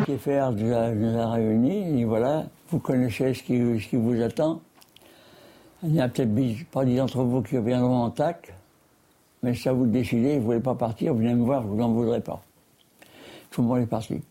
Kieffer 0.05 0.49
nous 0.53 0.73
a, 1.17 1.31
réunis, 1.31 2.01
et 2.01 2.03
voilà, 2.03 2.47
vous 2.67 2.79
connaissez 2.79 3.33
ce 3.33 3.43
qui, 3.43 3.81
ce 3.81 3.87
qui 3.87 3.95
vous 3.95 4.21
attend. 4.21 4.61
Il 5.81 5.91
n'y 5.91 6.01
a 6.01 6.09
peut-être 6.09 6.29
pas 6.71 6.83
des 6.83 6.97
d'entre 6.97 7.23
vous 7.23 7.41
qui 7.41 7.57
reviendront 7.57 8.03
en 8.03 8.09
tac, 8.09 8.53
mais 9.43 9.53
ça 9.53 9.71
vous 9.71 9.85
le 9.85 9.91
décidez, 9.91 10.33
vous 10.33 10.39
ne 10.39 10.45
voulez 10.45 10.59
pas 10.59 10.75
partir, 10.75 11.13
vous 11.13 11.19
venez 11.19 11.33
me 11.33 11.45
voir, 11.45 11.63
vous 11.63 11.77
n'en 11.77 11.89
voudrez 11.93 12.19
pas. 12.19 12.43
Tout 13.49 13.61
le 13.61 13.67
monde 13.69 13.79
est 13.79 13.85
parti. 13.85 14.21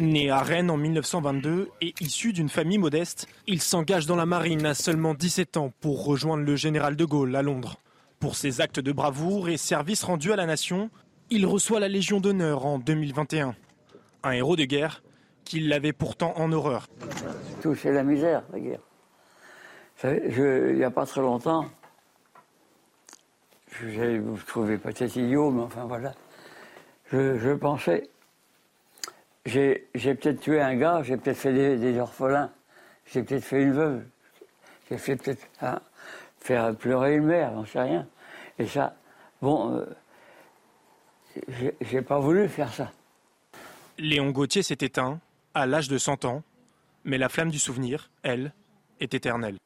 Né 0.00 0.28
à 0.28 0.40
Rennes 0.40 0.70
en 0.70 0.76
1922 0.76 1.70
et 1.80 1.94
issu 2.00 2.34
d'une 2.34 2.50
famille 2.50 2.78
modeste, 2.78 3.26
il 3.46 3.62
s'engage 3.62 4.06
dans 4.06 4.16
la 4.16 4.26
marine 4.26 4.66
à 4.66 4.74
seulement 4.74 5.14
17 5.14 5.56
ans 5.56 5.72
pour 5.80 6.04
rejoindre 6.04 6.42
le 6.42 6.56
général 6.56 6.96
de 6.96 7.04
Gaulle 7.06 7.34
à 7.36 7.42
Londres. 7.42 7.76
Pour 8.20 8.36
ses 8.36 8.60
actes 8.60 8.80
de 8.80 8.92
bravoure 8.92 9.48
et 9.48 9.56
services 9.56 10.02
rendus 10.02 10.32
à 10.32 10.36
la 10.36 10.46
nation, 10.46 10.90
il 11.30 11.46
reçoit 11.46 11.80
la 11.80 11.88
Légion 11.88 12.20
d'honneur 12.20 12.66
en 12.66 12.78
2021. 12.78 13.54
Un 14.24 14.30
héros 14.32 14.56
de 14.56 14.64
guerre 14.64 15.02
qu'il 15.44 15.68
l'avait 15.68 15.92
pourtant 15.92 16.34
en 16.36 16.52
horreur. 16.52 16.88
Tout 17.62 17.74
c'est 17.74 17.92
la 17.92 18.02
misère, 18.02 18.42
la 18.52 18.60
guerre 18.60 18.80
il 20.02 20.74
n'y 20.76 20.84
a 20.84 20.90
pas 20.90 21.06
très 21.06 21.20
longtemps, 21.20 21.66
je 23.80 24.18
vous 24.18 24.36
trouvez 24.46 24.78
peut-être 24.78 25.16
idiot, 25.16 25.50
mais 25.50 25.62
enfin 25.62 25.84
voilà, 25.84 26.14
je, 27.12 27.54
pensais, 27.54 28.08
j'ai 29.46 29.88
peut-être 29.92 30.40
tué 30.40 30.60
un 30.60 30.76
gars, 30.76 31.02
j'ai 31.02 31.16
peut-être 31.16 31.36
fait 31.36 31.76
des, 31.76 31.98
orphelins, 31.98 32.50
j'ai 33.06 33.22
peut-être 33.22 33.44
fait 33.44 33.62
une 33.62 33.72
veuve, 33.72 34.04
j'ai 34.90 34.98
fait 34.98 35.16
peut-être 35.16 35.46
hein, 35.60 35.80
faire 36.40 36.74
pleurer 36.76 37.16
une 37.16 37.24
mère, 37.24 37.52
j'en 37.54 37.64
sais 37.64 37.80
rien. 37.80 38.06
Et 38.58 38.66
ça, 38.66 38.94
bon, 39.42 39.76
euh, 39.76 39.86
j'ai 41.80 42.02
pas 42.02 42.18
voulu 42.18 42.48
faire 42.48 42.72
ça. 42.72 42.92
Léon 43.98 44.30
Gauthier 44.30 44.62
s'est 44.62 44.78
éteint 44.80 45.20
à 45.54 45.66
l'âge 45.66 45.88
de 45.88 45.98
100 45.98 46.24
ans, 46.24 46.42
mais 47.04 47.18
la 47.18 47.28
flamme 47.28 47.50
du 47.50 47.58
souvenir, 47.58 48.10
elle, 48.22 48.52
est 49.00 49.14
éternelle. 49.14 49.56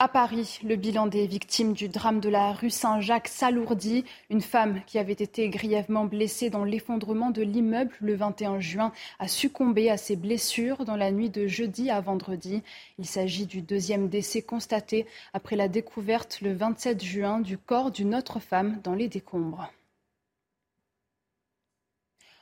À 0.00 0.06
Paris, 0.06 0.60
le 0.62 0.76
bilan 0.76 1.08
des 1.08 1.26
victimes 1.26 1.72
du 1.72 1.88
drame 1.88 2.20
de 2.20 2.28
la 2.28 2.52
rue 2.52 2.70
Saint-Jacques 2.70 3.26
s'alourdit. 3.26 4.04
Une 4.30 4.40
femme 4.40 4.80
qui 4.86 4.96
avait 4.96 5.10
été 5.12 5.48
grièvement 5.48 6.04
blessée 6.04 6.50
dans 6.50 6.62
l'effondrement 6.62 7.32
de 7.32 7.42
l'immeuble 7.42 7.90
le 8.00 8.14
21 8.14 8.60
juin 8.60 8.92
a 9.18 9.26
succombé 9.26 9.90
à 9.90 9.96
ses 9.96 10.14
blessures 10.14 10.84
dans 10.84 10.94
la 10.94 11.10
nuit 11.10 11.30
de 11.30 11.48
jeudi 11.48 11.90
à 11.90 12.00
vendredi. 12.00 12.62
Il 13.00 13.06
s'agit 13.06 13.46
du 13.46 13.60
deuxième 13.60 14.08
décès 14.08 14.40
constaté 14.40 15.04
après 15.32 15.56
la 15.56 15.66
découverte 15.66 16.42
le 16.42 16.52
27 16.52 17.02
juin 17.02 17.40
du 17.40 17.58
corps 17.58 17.90
d'une 17.90 18.14
autre 18.14 18.38
femme 18.38 18.78
dans 18.84 18.94
les 18.94 19.08
décombres. 19.08 19.68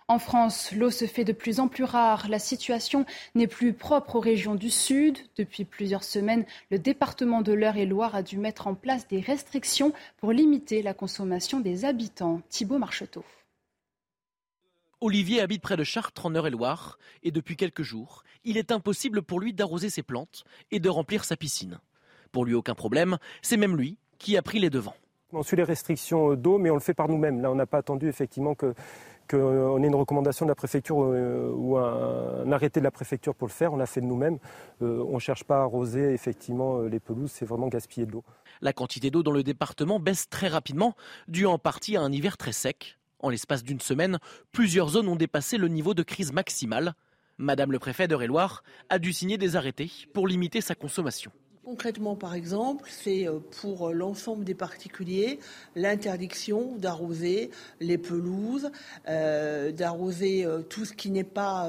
En 0.09 0.21
France, 0.21 0.71
l'eau 0.71 0.91
se 0.91 1.05
fait 1.05 1.25
de 1.25 1.33
plus 1.33 1.59
en 1.59 1.67
plus 1.67 1.83
rare. 1.83 2.29
La 2.29 2.39
situation 2.39 3.05
n'est 3.35 3.49
plus 3.49 3.73
propre 3.73 4.17
aux 4.17 4.21
régions 4.21 4.55
du 4.55 4.71
Sud. 4.71 5.19
Depuis 5.37 5.65
plusieurs 5.65 6.05
semaines, 6.05 6.45
le 6.71 6.79
département 6.79 7.43
de 7.43 7.53
l'Eure-et-Loire 7.53 8.15
a 8.15 8.23
dû 8.23 8.39
mettre 8.39 8.69
en 8.69 8.77
place 8.77 9.09
des 9.09 9.19
restrictions 9.19 9.93
pour 10.19 10.31
limiter 10.31 10.81
la 10.81 10.95
consommation 10.95 11.59
des 11.59 11.85
habitants. 11.85 12.41
Thibault 12.51 12.79
Marcheteau. 12.79 13.25
Olivier 15.01 15.41
habite 15.41 15.61
près 15.61 15.77
de 15.77 15.83
Chartres 15.83 16.25
en 16.25 16.35
Eure-et-Loire 16.37 16.99
et 17.25 17.33
depuis 17.33 17.57
quelques 17.57 17.83
jours, 17.83 18.23
il 18.45 18.59
est 18.59 18.71
impossible 18.71 19.23
pour 19.23 19.41
lui 19.41 19.53
d'arroser 19.53 19.91
ses 19.91 20.05
plantes 20.05 20.45
et 20.71 20.79
de 20.79 20.89
remplir 20.89 21.25
sa 21.25 21.37
piscine. 21.37 21.81
Pour 22.31 22.45
lui, 22.45 22.55
aucun 22.55 22.77
problème, 22.77 23.19
c'est 23.43 23.57
même 23.57 23.77
lui 23.77 23.99
qui 24.19 24.37
a 24.37 24.43
pris 24.43 24.61
les 24.61 24.71
devants. 24.71 24.95
On 25.33 25.43
suit 25.43 25.57
les 25.57 25.65
restrictions 25.65 26.35
d'eau, 26.35 26.59
mais 26.59 26.71
on 26.71 26.75
le 26.75 26.81
fait 26.81 26.95
par 26.95 27.09
nous-mêmes. 27.09 27.43
Là, 27.43 27.51
on 27.51 27.57
n'a 27.57 27.67
pas 27.67 27.79
attendu 27.79 28.09
effectivement 28.09 28.55
que 28.55 28.75
qu'on 29.27 29.83
ait 29.83 29.87
une 29.87 29.95
recommandation 29.95 30.47
de 30.47 30.51
la 30.51 30.55
préfecture 30.55 31.03
euh, 31.03 31.51
ou 31.55 31.77
un, 31.77 32.51
arrêté 32.53 32.81
de 32.81 32.85
la 32.85 32.91
préfecture 32.91 33.35
pour 33.35 33.49
le 33.49 33.53
faire, 33.53 33.73
on 33.73 33.77
l'a 33.77 33.87
fait 33.87 34.01
de 34.01 34.07
nous-mêmes. 34.07 34.39
Euh, 34.83 35.05
on 35.09 35.15
ne 35.15 35.19
cherche 35.19 35.45
pas 35.45 35.59
à 35.59 35.63
arroser 35.63 36.13
effectivement 36.13 36.79
euh, 36.79 36.89
les 36.89 37.01
pelouses, 37.01 37.31
c'est 37.33 37.45
vraiment 37.45 37.69
gaspiller 37.69 38.07
de 38.07 38.13
l'eau. 38.13 38.25
La 38.61 38.73
quantité 38.73 39.11
d'eau 39.11 39.23
dans 39.23 39.33
le 39.33 39.43
département 39.43 40.01
baisse 40.01 40.29
très 40.29 40.49
rapidement, 40.49 40.95
dû 41.29 41.47
en 41.47 41.59
partie 41.59 41.97
à 41.97 42.03
un 42.03 42.13
hiver 42.13 42.37
très 42.37 42.53
sec. 42.53 42.99
En 43.21 43.31
l'espace 43.31 43.63
d'une 43.63 43.81
semaine, 43.81 44.19
plusieurs 44.53 44.91
zones 44.91 45.09
ont 45.09 45.17
dépassé 45.17 45.57
le 45.59 45.69
niveau 45.69 45.95
de 45.95 46.03
crise 46.03 46.33
maximale. 46.33 46.95
Madame 47.39 47.73
le 47.73 47.79
préfet 47.79 48.09
d'Eure-et-Loire 48.09 48.63
a 48.89 48.99
dû 48.99 49.13
signer 49.13 49.39
des 49.39 49.57
arrêtés 49.57 49.91
pour 50.15 50.27
limiter 50.27 50.61
sa 50.61 50.75
consommation. 50.75 51.33
Concrètement, 51.67 52.15
par 52.15 52.35
exemple, 52.35 52.89
c'est 52.89 53.27
euh, 53.27 53.41
pour 53.61 53.91
l'ensemble 53.91 54.45
des 54.45 54.55
particuliers 54.55 55.41
l'interdiction 55.75 56.77
d'arroser 56.77 57.51
les 57.81 57.99
pelouses, 57.99 58.71
euh, 59.09 59.73
d'arroser 59.73 60.45
euh, 60.45 60.63
tout 60.63 60.85
ce 60.85 60.93
qui 60.93 61.11
n'est 61.11 61.25
pas 61.25 61.69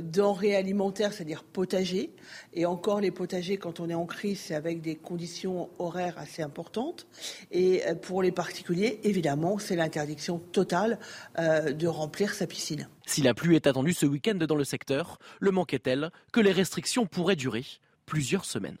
denrées 0.00 0.56
alimentaires, 0.56 1.12
c'est-à-dire 1.12 1.44
potager. 1.44 2.10
Et 2.52 2.66
encore, 2.66 3.00
les 3.00 3.12
potagers, 3.12 3.58
quand 3.58 3.78
on 3.78 3.88
est 3.88 3.94
en 3.94 4.06
crise, 4.06 4.40
c'est 4.40 4.56
avec 4.56 4.80
des 4.80 4.96
conditions 4.96 5.70
horaires 5.78 6.18
assez 6.18 6.42
importantes. 6.42 7.06
Et 7.52 7.82
pour 8.02 8.22
les 8.22 8.32
particuliers, 8.32 8.98
évidemment, 9.04 9.58
c'est 9.58 9.76
l'interdiction 9.76 10.38
totale 10.38 10.98
de 11.38 11.86
remplir 11.86 12.34
sa 12.34 12.46
piscine. 12.46 12.88
Si 13.06 13.22
la 13.22 13.34
pluie 13.34 13.54
est 13.54 13.66
attendue 13.68 13.94
ce 13.94 14.06
week-end 14.06 14.34
dans 14.34 14.56
le 14.56 14.64
secteur, 14.64 15.18
le 15.38 15.52
manque 15.52 15.74
est 15.74 15.84
tel 15.84 16.10
que 16.32 16.40
les 16.40 16.52
restrictions 16.52 17.06
pourraient 17.06 17.36
durer 17.36 17.64
plusieurs 18.06 18.44
semaines. 18.44 18.78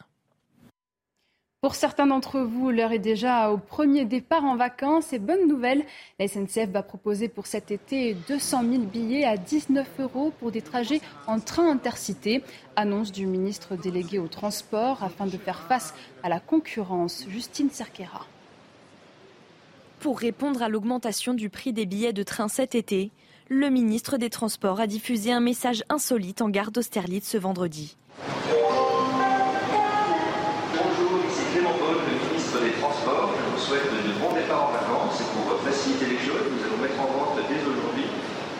Pour 1.62 1.76
certains 1.76 2.08
d'entre 2.08 2.40
vous, 2.40 2.70
l'heure 2.70 2.90
est 2.90 2.98
déjà 2.98 3.52
au 3.52 3.56
premier 3.56 4.04
départ 4.04 4.44
en 4.44 4.56
vacances 4.56 5.12
et 5.12 5.20
bonne 5.20 5.46
nouvelle, 5.46 5.84
la 6.18 6.26
SNCF 6.26 6.70
va 6.70 6.82
proposer 6.82 7.28
pour 7.28 7.46
cet 7.46 7.70
été 7.70 8.16
200 8.26 8.64
000 8.68 8.82
billets 8.82 9.24
à 9.24 9.36
19 9.36 9.86
euros 10.00 10.32
pour 10.40 10.50
des 10.50 10.60
trajets 10.60 11.00
en 11.28 11.38
train 11.38 11.70
intercité. 11.70 12.42
Annonce 12.74 13.12
du 13.12 13.26
ministre 13.26 13.76
délégué 13.76 14.18
au 14.18 14.26
transport 14.26 15.04
afin 15.04 15.26
de 15.26 15.38
faire 15.38 15.60
face 15.68 15.94
à 16.24 16.28
la 16.28 16.40
concurrence. 16.40 17.26
Justine 17.28 17.70
Cerquera. 17.70 18.26
Pour 20.00 20.18
répondre 20.18 20.64
à 20.64 20.68
l'augmentation 20.68 21.32
du 21.32 21.48
prix 21.48 21.72
des 21.72 21.86
billets 21.86 22.12
de 22.12 22.24
train 22.24 22.48
cet 22.48 22.74
été, 22.74 23.12
le 23.48 23.70
ministre 23.70 24.16
des 24.16 24.30
Transports 24.30 24.80
a 24.80 24.88
diffusé 24.88 25.30
un 25.30 25.38
message 25.38 25.84
insolite 25.90 26.42
en 26.42 26.48
gare 26.48 26.72
d'Austerlitz 26.72 27.28
ce 27.28 27.38
vendredi. 27.38 27.96
souhaite 33.72 33.86
de 33.88 34.12
bons 34.18 34.34
départs 34.34 34.68
en 34.68 34.72
vacances 34.72 35.20
et 35.22 35.28
pour 35.32 35.46
faciliter 35.62 36.06
les 36.06 36.18
choses, 36.18 36.44
nous 36.50 36.60
allons 36.66 36.82
mettre 36.82 36.98
en 37.00 37.06
vente 37.08 37.38
dès 37.48 37.62
aujourd'hui 37.62 38.10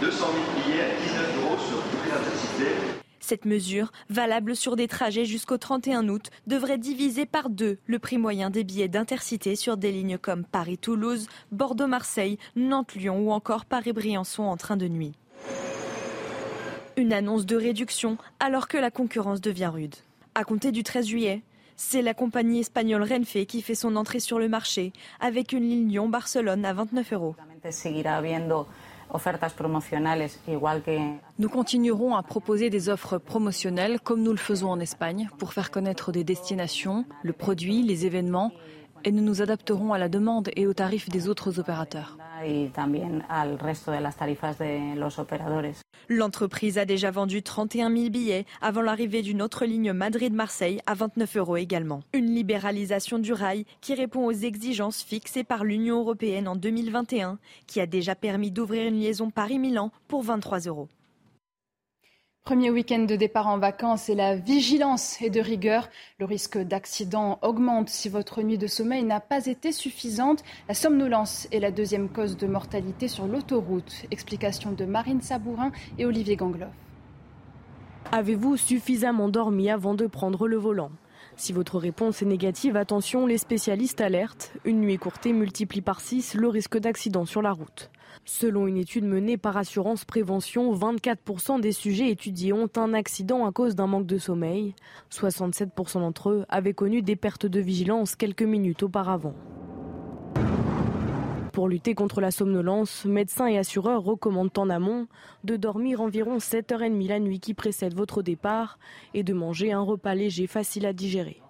200 0.00 0.08
000 0.08 0.46
billets 0.56 0.80
à 0.80 0.90
19 0.94 1.42
euros 1.42 1.58
sur 1.58 1.82
toutes 1.90 2.06
les 2.06 2.14
Cette 3.22 3.44
mesure, 3.44 3.92
valable 4.10 4.56
sur 4.56 4.74
des 4.74 4.88
trajets 4.88 5.24
jusqu'au 5.24 5.56
31 5.56 6.08
août, 6.08 6.28
devrait 6.46 6.76
diviser 6.76 7.24
par 7.24 7.50
deux 7.50 7.78
le 7.86 7.98
prix 7.98 8.18
moyen 8.18 8.50
des 8.50 8.64
billets 8.64 8.88
d'intercité 8.88 9.54
sur 9.54 9.76
des 9.76 9.92
lignes 9.92 10.18
comme 10.18 10.44
Paris-Toulouse, 10.44 11.28
Bordeaux-Marseille, 11.52 12.36
Nantes-Lyon 12.56 13.20
ou 13.20 13.30
encore 13.30 13.64
Paris-Briançon 13.64 14.42
en 14.42 14.56
train 14.56 14.76
de 14.76 14.88
nuit. 14.88 15.12
Une 16.96 17.12
annonce 17.12 17.46
de 17.46 17.56
réduction 17.56 18.18
alors 18.40 18.68
que 18.68 18.76
la 18.76 18.90
concurrence 18.90 19.40
devient 19.40 19.70
rude. 19.72 19.94
À 20.34 20.44
compter 20.44 20.72
du 20.72 20.82
13 20.82 21.06
juillet, 21.06 21.42
c'est 21.76 22.02
la 22.02 22.14
compagnie 22.14 22.60
espagnole 22.60 23.02
Renfe 23.02 23.46
qui 23.46 23.62
fait 23.62 23.74
son 23.74 23.96
entrée 23.96 24.20
sur 24.20 24.38
le 24.38 24.48
marché 24.48 24.92
avec 25.20 25.52
une 25.52 25.68
ligne 25.68 25.88
Lyon-Barcelone 25.88 26.64
à 26.64 26.72
29 26.74 27.12
euros. 27.12 27.36
Nous 31.38 31.48
continuerons 31.48 32.14
à 32.14 32.22
proposer 32.22 32.70
des 32.70 32.88
offres 32.88 33.18
promotionnelles 33.18 34.00
comme 34.00 34.22
nous 34.22 34.30
le 34.30 34.38
faisons 34.38 34.70
en 34.70 34.80
Espagne 34.80 35.28
pour 35.38 35.52
faire 35.52 35.70
connaître 35.70 36.12
des 36.12 36.24
destinations, 36.24 37.04
le 37.22 37.32
produit, 37.32 37.82
les 37.82 38.06
événements 38.06 38.52
et 39.04 39.12
nous 39.12 39.22
nous 39.22 39.42
adapterons 39.42 39.92
à 39.92 39.98
la 39.98 40.08
demande 40.08 40.50
et 40.56 40.66
aux 40.66 40.74
tarifs 40.74 41.08
des 41.08 41.28
autres 41.28 41.58
opérateurs. 41.58 42.16
L'entreprise 46.08 46.78
a 46.78 46.84
déjà 46.84 47.10
vendu 47.10 47.42
31 47.42 47.94
000 47.94 48.10
billets 48.10 48.46
avant 48.60 48.82
l'arrivée 48.82 49.22
d'une 49.22 49.42
autre 49.42 49.64
ligne 49.64 49.92
Madrid-Marseille 49.92 50.80
à 50.86 50.94
29 50.94 51.36
euros 51.36 51.56
également. 51.56 52.02
Une 52.12 52.34
libéralisation 52.34 53.18
du 53.18 53.32
rail 53.32 53.64
qui 53.80 53.94
répond 53.94 54.24
aux 54.26 54.32
exigences 54.32 55.02
fixées 55.02 55.44
par 55.44 55.64
l'Union 55.64 56.00
européenne 56.00 56.48
en 56.48 56.56
2021, 56.56 57.38
qui 57.66 57.80
a 57.80 57.86
déjà 57.86 58.14
permis 58.14 58.50
d'ouvrir 58.50 58.88
une 58.88 58.98
liaison 58.98 59.30
Paris-Milan 59.30 59.90
pour 60.08 60.22
23 60.22 60.60
euros. 60.60 60.88
Premier 62.44 62.70
week-end 62.70 63.04
de 63.04 63.14
départ 63.14 63.46
en 63.46 63.58
vacances 63.58 64.08
et 64.08 64.16
la 64.16 64.34
vigilance 64.34 65.22
est 65.22 65.30
de 65.30 65.40
rigueur. 65.40 65.88
Le 66.18 66.24
risque 66.24 66.58
d'accident 66.58 67.38
augmente 67.40 67.88
si 67.88 68.08
votre 68.08 68.42
nuit 68.42 68.58
de 68.58 68.66
sommeil 68.66 69.04
n'a 69.04 69.20
pas 69.20 69.46
été 69.46 69.70
suffisante. 69.70 70.42
La 70.66 70.74
somnolence 70.74 71.46
est 71.52 71.60
la 71.60 71.70
deuxième 71.70 72.08
cause 72.08 72.36
de 72.36 72.48
mortalité 72.48 73.06
sur 73.06 73.28
l'autoroute. 73.28 74.06
Explication 74.10 74.72
de 74.72 74.84
Marine 74.84 75.20
Sabourin 75.20 75.70
et 75.98 76.04
Olivier 76.04 76.34
Gangloff. 76.34 76.72
Avez-vous 78.10 78.56
suffisamment 78.56 79.28
dormi 79.28 79.70
avant 79.70 79.94
de 79.94 80.08
prendre 80.08 80.48
le 80.48 80.56
volant? 80.56 80.90
Si 81.36 81.52
votre 81.52 81.78
réponse 81.78 82.22
est 82.22 82.26
négative, 82.26 82.76
attention, 82.76 83.26
les 83.26 83.38
spécialistes 83.38 84.00
alertent. 84.00 84.52
Une 84.64 84.80
nuit 84.80 84.98
courtée 84.98 85.32
multiplie 85.32 85.80
par 85.80 86.00
6 86.00 86.34
le 86.34 86.48
risque 86.48 86.78
d'accident 86.78 87.24
sur 87.24 87.42
la 87.42 87.52
route. 87.52 87.90
Selon 88.24 88.66
une 88.66 88.76
étude 88.76 89.04
menée 89.04 89.36
par 89.36 89.56
Assurance 89.56 90.04
Prévention, 90.04 90.72
24% 90.74 91.60
des 91.60 91.72
sujets 91.72 92.10
étudiés 92.10 92.52
ont 92.52 92.68
un 92.76 92.94
accident 92.94 93.46
à 93.46 93.52
cause 93.52 93.74
d'un 93.74 93.86
manque 93.86 94.06
de 94.06 94.18
sommeil. 94.18 94.74
67% 95.10 96.00
d'entre 96.00 96.30
eux 96.30 96.44
avaient 96.48 96.74
connu 96.74 97.02
des 97.02 97.16
pertes 97.16 97.46
de 97.46 97.60
vigilance 97.60 98.14
quelques 98.14 98.42
minutes 98.42 98.82
auparavant. 98.82 99.34
Pour 101.62 101.68
lutter 101.68 101.94
contre 101.94 102.20
la 102.20 102.32
somnolence, 102.32 103.04
médecins 103.04 103.46
et 103.46 103.56
assureurs 103.56 104.02
recommandent 104.02 104.58
en 104.58 104.68
amont 104.68 105.06
de 105.44 105.54
dormir 105.54 106.00
environ 106.00 106.38
7h30 106.38 107.06
la 107.06 107.20
nuit 107.20 107.38
qui 107.38 107.54
précède 107.54 107.94
votre 107.94 108.20
départ 108.20 108.80
et 109.14 109.22
de 109.22 109.32
manger 109.32 109.70
un 109.70 109.82
repas 109.82 110.16
léger 110.16 110.48
facile 110.48 110.86
à 110.86 110.92
digérer. 110.92 111.41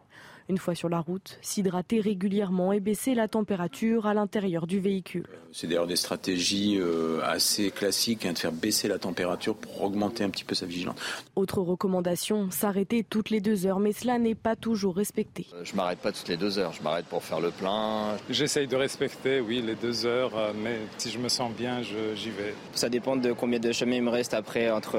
Une 0.49 0.59
fois 0.59 0.75
sur 0.75 0.89
la 0.89 1.01
route, 1.01 1.39
s'hydrater 1.41 2.01
régulièrement 2.01 2.73
et 2.73 2.81
baisser 2.81 3.15
la 3.15 3.29
température 3.29 4.07
à 4.07 4.15
l'intérieur 4.15 4.67
du 4.67 4.81
véhicule. 4.81 5.27
C'est 5.53 5.67
d'ailleurs 5.67 5.87
des 5.87 5.97
stratégies 5.97 6.79
euh, 6.81 7.21
assez 7.23 7.71
classiques 7.71 8.25
hein, 8.25 8.33
de 8.33 8.39
faire 8.39 8.53
baisser 8.53 8.89
la 8.89 8.99
température 8.99 9.55
pour 9.55 9.83
augmenter 9.83 10.25
un 10.25 10.31
petit 10.31 10.45
peu 10.45 10.55
sa 10.55 10.65
vigilance. 10.65 10.97
Autre 11.37 11.61
recommandation, 11.61 12.51
s'arrêter 12.51 13.05
toutes 13.05 13.29
les 13.29 13.41
deux 13.41 13.67
heures, 13.67 13.79
mais 13.79 13.93
cela 13.93 14.19
n'est 14.19 14.35
pas 14.35 14.57
toujours 14.57 14.97
respecté. 14.97 15.47
Euh, 15.55 15.61
je 15.63 15.77
m'arrête 15.77 15.99
pas 15.99 16.11
toutes 16.11 16.29
les 16.29 16.39
deux 16.39 16.59
heures, 16.59 16.73
je 16.73 16.83
m'arrête 16.83 17.05
pour 17.05 17.23
faire 17.23 17.41
le 17.41 17.51
plein. 17.51 18.17
J'essaye 18.31 18.67
de 18.67 18.77
respecter, 18.77 19.41
oui, 19.41 19.61
les 19.61 19.75
deux 19.75 20.07
heures, 20.07 20.37
euh, 20.37 20.53
mais 20.57 20.81
si 20.97 21.11
je 21.11 21.19
me 21.19 21.29
sens 21.29 21.53
bien, 21.53 21.83
j'y 21.83 22.31
vais. 22.31 22.55
Ça 22.75 22.89
dépend 22.89 23.17
de 23.17 23.33
combien 23.33 23.59
de 23.59 23.73
chemin 23.73 23.97
il 23.97 24.03
me 24.03 24.11
reste 24.11 24.33
après 24.33 24.71
entre, 24.71 24.99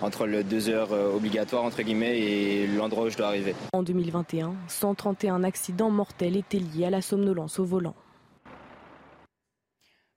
entre 0.00 0.26
les 0.26 0.44
deux 0.44 0.68
heures 0.68 0.92
obligatoires, 0.92 1.64
entre 1.64 1.82
guillemets, 1.82 2.18
et 2.18 2.66
l'endroit 2.68 3.04
où 3.04 3.10
je 3.10 3.16
dois 3.16 3.26
arriver. 3.26 3.54
En 3.72 3.82
2021, 3.82 4.54
131 4.68 5.44
accidents 5.44 5.90
mortels 5.90 6.36
étaient 6.36 6.58
liés 6.58 6.86
à 6.86 6.90
la 6.90 7.02
somnolence 7.02 7.58
au 7.58 7.64
volant. 7.64 7.94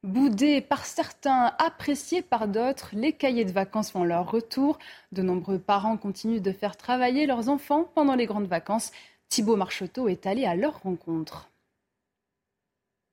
Boudés 0.05 0.61
par 0.61 0.85
certains, 0.85 1.55
appréciés 1.57 2.21
par 2.21 2.47
d'autres, 2.47 2.91
les 2.93 3.13
cahiers 3.13 3.43
de 3.43 3.51
vacances 3.51 3.89
font 3.89 4.03
leur 4.03 4.29
retour. 4.29 4.77
De 5.11 5.23
nombreux 5.23 5.57
parents 5.57 5.97
continuent 5.97 6.41
de 6.41 6.51
faire 6.51 6.77
travailler 6.77 7.25
leurs 7.25 7.49
enfants 7.49 7.89
pendant 7.95 8.13
les 8.13 8.27
grandes 8.27 8.45
vacances. 8.45 8.91
Thibaut 9.29 9.55
Marcheteau 9.55 10.07
est 10.07 10.27
allé 10.27 10.45
à 10.45 10.55
leur 10.55 10.79
rencontre. 10.83 11.49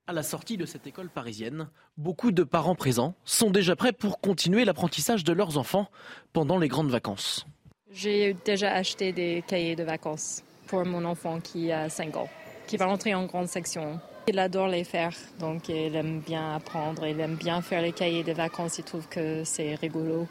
À 0.07 0.12
la 0.12 0.23
sortie 0.23 0.59
de 0.59 0.66
cette 0.66 0.87
école 0.87 1.09
parisienne, 1.09 1.71
beaucoup 1.97 2.31
de 2.31 2.42
parents 2.42 2.75
présents 2.75 3.14
sont 3.25 3.51
déjà 3.51 3.75
prêts 3.75 3.92
pour 3.92 4.21
continuer 4.21 4.66
l'apprentissage 4.66 5.25
de 5.25 5.33
leurs 5.33 5.57
enfants 5.57 5.88
pendant 6.35 6.59
les 6.59 6.68
grandes 6.68 6.90
vacances. 6.90 7.47
J'ai 7.90 8.35
déjà 8.45 8.71
acheté 8.71 9.12
des 9.12 9.42
cahiers 9.47 9.77
de 9.77 9.85
vacances 9.85 10.42
pour 10.73 10.87
mon 10.87 11.05
enfant 11.05 11.39
qui 11.39 11.71
a 11.71 11.91
5 11.91 12.17
ans, 12.17 12.31
qui 12.67 12.79
va 12.79 12.87
rentrer 12.87 13.15
en 13.15 13.27
grande 13.27 13.47
section. 13.47 14.01
Il 14.27 14.39
adore 14.39 14.69
les 14.69 14.85
faire, 14.85 15.13
donc 15.39 15.69
il 15.69 15.95
aime 15.95 16.21
bien 16.21 16.55
apprendre, 16.55 17.07
il 17.07 17.21
aime 17.21 17.35
bien 17.35 17.61
faire 17.61 17.83
les 17.83 17.93
cahiers 17.93 18.25
de 18.25 18.33
vacances, 18.33 18.79
il 18.79 18.85
trouve 18.85 19.07
que 19.07 19.45
c'est 19.45 19.75
rigolo. 19.75 20.27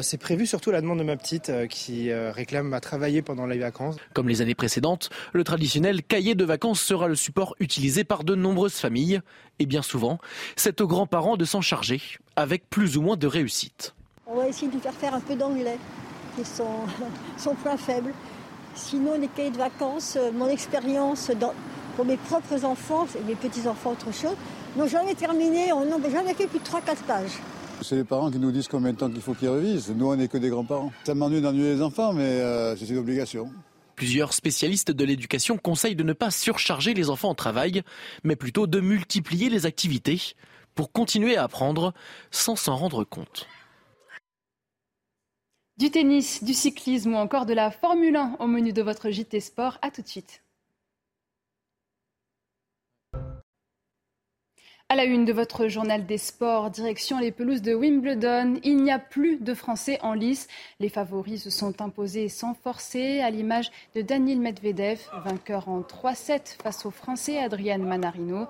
C'est 0.00 0.18
prévu 0.18 0.46
surtout 0.46 0.70
à 0.70 0.72
la 0.72 0.80
demande 0.80 0.98
de 0.98 1.04
ma 1.04 1.16
petite 1.16 1.48
euh, 1.50 1.68
qui 1.68 2.10
euh, 2.10 2.32
réclame 2.32 2.74
à 2.74 2.80
travailler 2.80 3.22
pendant 3.22 3.46
les 3.46 3.58
vacances. 3.58 3.94
Comme 4.14 4.28
les 4.28 4.42
années 4.42 4.56
précédentes, 4.56 5.10
le 5.32 5.44
traditionnel 5.44 6.02
cahier 6.02 6.34
de 6.34 6.44
vacances 6.44 6.80
sera 6.80 7.06
le 7.06 7.14
support 7.14 7.54
utilisé 7.60 8.02
par 8.02 8.24
de 8.24 8.34
nombreuses 8.34 8.78
familles. 8.78 9.20
Et 9.60 9.66
bien 9.66 9.82
souvent, 9.82 10.18
c'est 10.56 10.80
aux 10.80 10.88
grands-parents 10.88 11.36
de 11.36 11.44
s'en 11.44 11.60
charger, 11.60 12.02
avec 12.34 12.68
plus 12.68 12.96
ou 12.96 13.02
moins 13.02 13.16
de 13.16 13.28
réussite. 13.28 13.94
On 14.26 14.34
va 14.34 14.48
essayer 14.48 14.66
de 14.66 14.72
lui 14.72 14.80
faire 14.80 14.94
faire 14.94 15.14
un 15.14 15.20
peu 15.20 15.36
d'anglais, 15.36 15.78
qui 16.34 16.40
est 16.40 16.56
son, 16.56 16.66
son 17.36 17.54
point 17.54 17.76
faible. 17.76 18.12
Sinon, 18.74 19.14
les 19.20 19.28
cahiers 19.28 19.50
de 19.50 19.56
vacances, 19.56 20.16
euh, 20.16 20.32
mon 20.32 20.48
expérience 20.48 21.30
pour 21.96 22.04
mes 22.04 22.16
propres 22.16 22.64
enfants, 22.64 23.06
et 23.16 23.22
mes 23.22 23.36
petits-enfants, 23.36 23.92
autre 23.92 24.12
chose, 24.12 24.36
n'ont 24.76 24.88
jamais 24.88 25.14
terminé, 25.14 25.72
on 25.72 25.84
n'a 25.84 26.10
jamais 26.10 26.34
fait 26.34 26.48
plus 26.48 26.58
de 26.58 26.64
3-4 26.64 26.96
pages. 27.06 27.38
C'est 27.82 27.96
les 27.96 28.04
parents 28.04 28.30
qui 28.30 28.38
nous 28.38 28.50
disent 28.50 28.68
combien 28.68 28.92
de 28.92 28.98
temps 28.98 29.10
qu'il 29.10 29.20
faut 29.20 29.34
qu'ils 29.34 29.48
revisent. 29.48 29.92
Nous, 29.94 30.06
on 30.06 30.16
n'est 30.16 30.28
que 30.28 30.38
des 30.38 30.48
grands-parents. 30.48 30.92
Ça 31.04 31.14
m'ennuie 31.14 31.40
d'ennuyer 31.40 31.74
les 31.74 31.82
enfants, 31.82 32.12
mais 32.12 32.22
euh, 32.22 32.76
c'est 32.76 32.88
une 32.88 32.98
obligation. 32.98 33.50
Plusieurs 33.94 34.32
spécialistes 34.32 34.90
de 34.90 35.04
l'éducation 35.04 35.56
conseillent 35.56 35.94
de 35.94 36.02
ne 36.02 36.12
pas 36.12 36.32
surcharger 36.32 36.94
les 36.94 37.10
enfants 37.10 37.30
au 37.30 37.34
travail, 37.34 37.82
mais 38.24 38.34
plutôt 38.34 38.66
de 38.66 38.80
multiplier 38.80 39.50
les 39.50 39.66
activités 39.66 40.20
pour 40.74 40.90
continuer 40.90 41.36
à 41.36 41.44
apprendre 41.44 41.94
sans 42.32 42.56
s'en 42.56 42.74
rendre 42.74 43.04
compte. 43.04 43.46
Du 45.76 45.90
tennis, 45.90 46.44
du 46.44 46.54
cyclisme 46.54 47.14
ou 47.14 47.16
encore 47.16 47.46
de 47.46 47.52
la 47.52 47.72
Formule 47.72 48.14
1 48.14 48.36
au 48.38 48.46
menu 48.46 48.72
de 48.72 48.80
votre 48.80 49.10
JT 49.10 49.40
Sport. 49.40 49.78
À 49.82 49.90
tout 49.90 50.02
de 50.02 50.06
suite. 50.06 50.40
À 54.88 54.94
la 54.94 55.04
une 55.04 55.24
de 55.24 55.32
votre 55.32 55.66
journal 55.66 56.06
des 56.06 56.18
sports, 56.18 56.70
direction 56.70 57.18
les 57.18 57.32
pelouses 57.32 57.62
de 57.62 57.74
Wimbledon, 57.74 58.60
il 58.62 58.76
n'y 58.84 58.92
a 58.92 59.00
plus 59.00 59.40
de 59.40 59.52
Français 59.52 59.98
en 60.02 60.14
lice. 60.14 60.46
Les 60.78 60.88
favoris 60.88 61.42
se 61.42 61.50
sont 61.50 61.82
imposés 61.82 62.28
sans 62.28 62.54
forcer, 62.54 63.20
à 63.20 63.30
l'image 63.30 63.72
de 63.96 64.02
Daniel 64.02 64.38
Medvedev, 64.38 65.00
vainqueur 65.24 65.68
en 65.68 65.80
3-7 65.80 66.62
face 66.62 66.86
au 66.86 66.92
Français 66.92 67.38
Adrian 67.38 67.80
Manarino. 67.80 68.46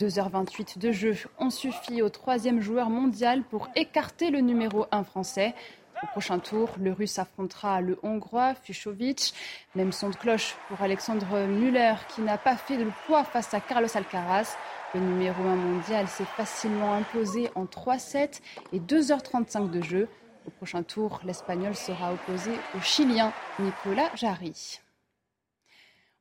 2h28 0.00 0.78
de 0.78 0.90
jeu 0.90 1.16
ont 1.38 1.50
suffi 1.50 2.00
au 2.00 2.08
troisième 2.08 2.60
joueur 2.60 2.88
mondial 2.88 3.42
pour 3.42 3.68
écarter 3.76 4.30
le 4.30 4.40
numéro 4.40 4.86
1 4.90 5.04
français. 5.04 5.54
Au 6.02 6.06
prochain 6.06 6.40
tour, 6.40 6.68
le 6.80 6.92
Russe 6.92 7.18
affrontera 7.18 7.80
le 7.80 7.98
Hongrois 8.02 8.54
Fuchovic. 8.54 9.34
Même 9.76 9.92
son 9.92 10.10
de 10.10 10.16
cloche 10.16 10.56
pour 10.68 10.82
Alexandre 10.82 11.46
Muller 11.46 11.94
qui 12.08 12.22
n'a 12.22 12.38
pas 12.38 12.56
fait 12.56 12.76
le 12.76 12.90
poids 13.06 13.22
face 13.22 13.54
à 13.54 13.60
Carlos 13.60 13.88
Alcaraz. 13.94 14.56
Le 14.94 15.00
numéro 15.00 15.42
1 15.44 15.54
mondial 15.54 16.08
s'est 16.08 16.24
facilement 16.24 16.92
imposé 16.92 17.50
en 17.54 17.66
3-7 17.66 18.40
et 18.72 18.80
2h35 18.80 19.70
de 19.70 19.80
jeu. 19.80 20.08
Au 20.46 20.50
prochain 20.50 20.82
tour, 20.82 21.20
l'Espagnol 21.24 21.76
sera 21.76 22.12
opposé 22.12 22.50
au 22.76 22.80
Chilien 22.80 23.32
Nicolas 23.60 24.10
Jarry. 24.16 24.80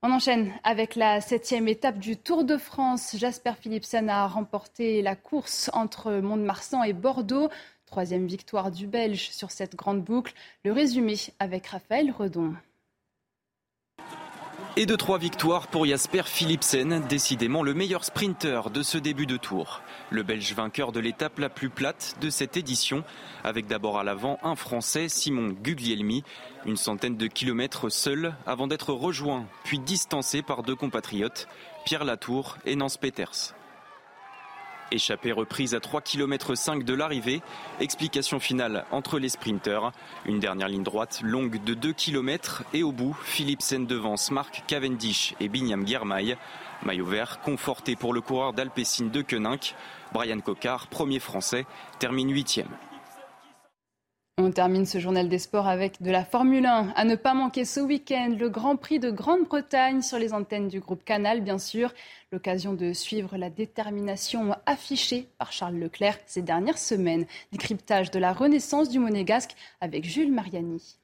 On 0.03 0.11
enchaîne 0.11 0.51
avec 0.63 0.95
la 0.95 1.21
septième 1.21 1.67
étape 1.67 1.99
du 1.99 2.17
Tour 2.17 2.43
de 2.43 2.57
France. 2.57 3.15
Jasper 3.17 3.53
Philipsen 3.59 4.09
a 4.09 4.27
remporté 4.27 5.01
la 5.01 5.15
course 5.15 5.69
entre 5.73 6.11
Mont-de-Marsan 6.13 6.83
et 6.83 6.93
Bordeaux. 6.93 7.49
Troisième 7.91 8.25
victoire 8.25 8.71
du 8.71 8.87
Belge 8.87 9.31
sur 9.31 9.51
cette 9.51 9.75
grande 9.75 10.01
boucle. 10.01 10.33
Le 10.63 10.71
résumé 10.71 11.17
avec 11.39 11.67
Raphaël 11.67 12.09
Redon. 12.09 12.53
Et 14.77 14.85
de 14.85 14.95
trois 14.95 15.17
victoires 15.17 15.67
pour 15.67 15.85
Jasper 15.85 16.21
Philipsen, 16.23 17.01
décidément 17.09 17.63
le 17.63 17.73
meilleur 17.73 18.05
sprinter 18.05 18.69
de 18.69 18.81
ce 18.81 18.97
début 18.97 19.25
de 19.25 19.35
tour. 19.35 19.81
Le 20.09 20.23
Belge 20.23 20.53
vainqueur 20.53 20.93
de 20.93 21.01
l'étape 21.01 21.37
la 21.37 21.49
plus 21.49 21.69
plate 21.69 22.15
de 22.21 22.29
cette 22.29 22.55
édition, 22.55 23.03
avec 23.43 23.67
d'abord 23.67 23.99
à 23.99 24.05
l'avant 24.05 24.39
un 24.41 24.55
Français, 24.55 25.09
Simon 25.09 25.49
Guglielmi, 25.49 26.23
une 26.65 26.77
centaine 26.77 27.17
de 27.17 27.27
kilomètres 27.27 27.89
seul 27.89 28.35
avant 28.45 28.67
d'être 28.67 28.93
rejoint, 28.93 29.45
puis 29.65 29.79
distancé 29.79 30.41
par 30.41 30.63
deux 30.63 30.77
compatriotes, 30.77 31.49
Pierre 31.83 32.05
Latour 32.05 32.57
et 32.65 32.77
Nance 32.77 32.95
Peters. 32.95 33.53
Échappée 34.91 35.31
reprise 35.31 35.73
à 35.73 35.79
3 35.79 36.01
km 36.01 36.53
5 36.53 36.83
de 36.83 36.93
l'arrivée. 36.93 37.41
Explication 37.79 38.39
finale 38.41 38.85
entre 38.91 39.19
les 39.19 39.29
sprinteurs. 39.29 39.93
Une 40.25 40.39
dernière 40.39 40.67
ligne 40.67 40.83
droite 40.83 41.21
longue 41.23 41.63
de 41.63 41.73
2 41.73 41.93
km 41.93 42.63
et 42.73 42.83
au 42.83 42.91
bout, 42.91 43.17
Philipsen 43.23 43.85
devance 43.87 44.31
Marc 44.31 44.63
Cavendish 44.67 45.33
et 45.39 45.47
Binyam 45.47 45.85
Guermail. 45.85 46.37
Maillot 46.83 47.05
vert 47.05 47.39
conforté 47.39 47.95
pour 47.95 48.13
le 48.13 48.19
coureur 48.19 48.51
d'Alpecin 48.51 49.05
de 49.05 49.21
Koenig. 49.21 49.75
Brian 50.11 50.41
Cocard, 50.41 50.87
premier 50.87 51.19
français, 51.19 51.65
termine 51.99 52.31
huitième. 52.33 52.67
On 54.37 54.49
termine 54.49 54.85
ce 54.85 54.97
journal 54.97 55.27
des 55.27 55.39
sports 55.39 55.67
avec 55.67 56.01
de 56.01 56.09
la 56.09 56.23
Formule 56.23 56.65
1. 56.65 56.93
À 56.95 57.03
ne 57.03 57.15
pas 57.15 57.33
manquer 57.33 57.65
ce 57.65 57.81
week-end, 57.81 58.33
le 58.39 58.49
Grand 58.49 58.77
Prix 58.77 58.97
de 58.97 59.11
Grande-Bretagne 59.11 60.01
sur 60.01 60.17
les 60.17 60.33
antennes 60.33 60.69
du 60.69 60.79
groupe 60.79 61.03
Canal, 61.03 61.41
bien 61.41 61.57
sûr. 61.57 61.93
L'occasion 62.31 62.73
de 62.73 62.93
suivre 62.93 63.35
la 63.35 63.49
détermination 63.49 64.55
affichée 64.65 65.27
par 65.37 65.51
Charles 65.51 65.75
Leclerc 65.75 66.17
ces 66.27 66.41
dernières 66.41 66.77
semaines. 66.77 67.25
Décryptage 67.51 68.09
de 68.09 68.19
la 68.19 68.31
renaissance 68.31 68.89
du 68.89 68.99
monégasque 68.99 69.55
avec 69.81 70.05
Jules 70.05 70.31
Mariani. 70.31 71.00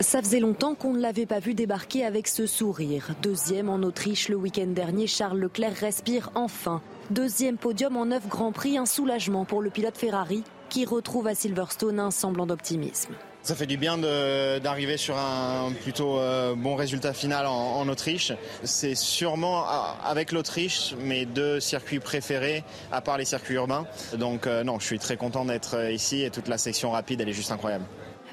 Ça 0.00 0.20
faisait 0.20 0.40
longtemps 0.40 0.74
qu'on 0.74 0.92
ne 0.92 1.00
l'avait 1.00 1.26
pas 1.26 1.38
vu 1.38 1.54
débarquer 1.54 2.04
avec 2.04 2.26
ce 2.26 2.46
sourire. 2.46 3.14
Deuxième 3.22 3.68
en 3.68 3.76
Autriche 3.76 4.28
le 4.28 4.36
week-end 4.36 4.66
dernier, 4.66 5.06
Charles 5.06 5.38
Leclerc 5.38 5.74
respire 5.74 6.30
enfin. 6.34 6.82
Deuxième 7.10 7.56
podium 7.56 7.96
en 7.96 8.06
neuf 8.06 8.28
Grands 8.28 8.52
Prix, 8.52 8.76
un 8.76 8.86
soulagement 8.86 9.44
pour 9.44 9.62
le 9.62 9.70
pilote 9.70 9.96
Ferrari 9.96 10.42
qui 10.68 10.84
retrouve 10.84 11.28
à 11.28 11.34
Silverstone 11.34 12.00
un 12.00 12.10
semblant 12.10 12.46
d'optimisme. 12.46 13.14
Ça 13.42 13.54
fait 13.54 13.66
du 13.66 13.76
bien 13.76 13.98
d'arriver 13.98 14.96
sur 14.96 15.16
un 15.16 15.70
plutôt 15.82 16.18
euh, 16.18 16.54
bon 16.56 16.76
résultat 16.76 17.12
final 17.12 17.46
en, 17.46 17.86
Autriche. 17.88 18.32
C'est 18.64 18.94
sûrement 18.94 19.66
avec 20.02 20.32
l'Autriche 20.32 20.94
mes 20.98 21.26
deux 21.26 21.60
circuits 21.60 22.00
préférés, 22.00 22.64
à 22.90 23.00
part 23.00 23.18
les 23.18 23.26
circuits 23.26 23.54
urbains. 23.54 23.86
Donc 24.18 24.46
euh, 24.46 24.64
non, 24.64 24.78
je 24.80 24.86
suis 24.86 24.98
très 24.98 25.16
content 25.16 25.44
d'être 25.44 25.76
euh, 25.76 25.92
ici 25.92 26.22
et 26.22 26.30
toute 26.30 26.48
la 26.48 26.58
section 26.58 26.90
rapide, 26.90 27.20
elle 27.20 27.28
est 27.28 27.34
juste 27.34 27.52
incroyable. 27.52 27.84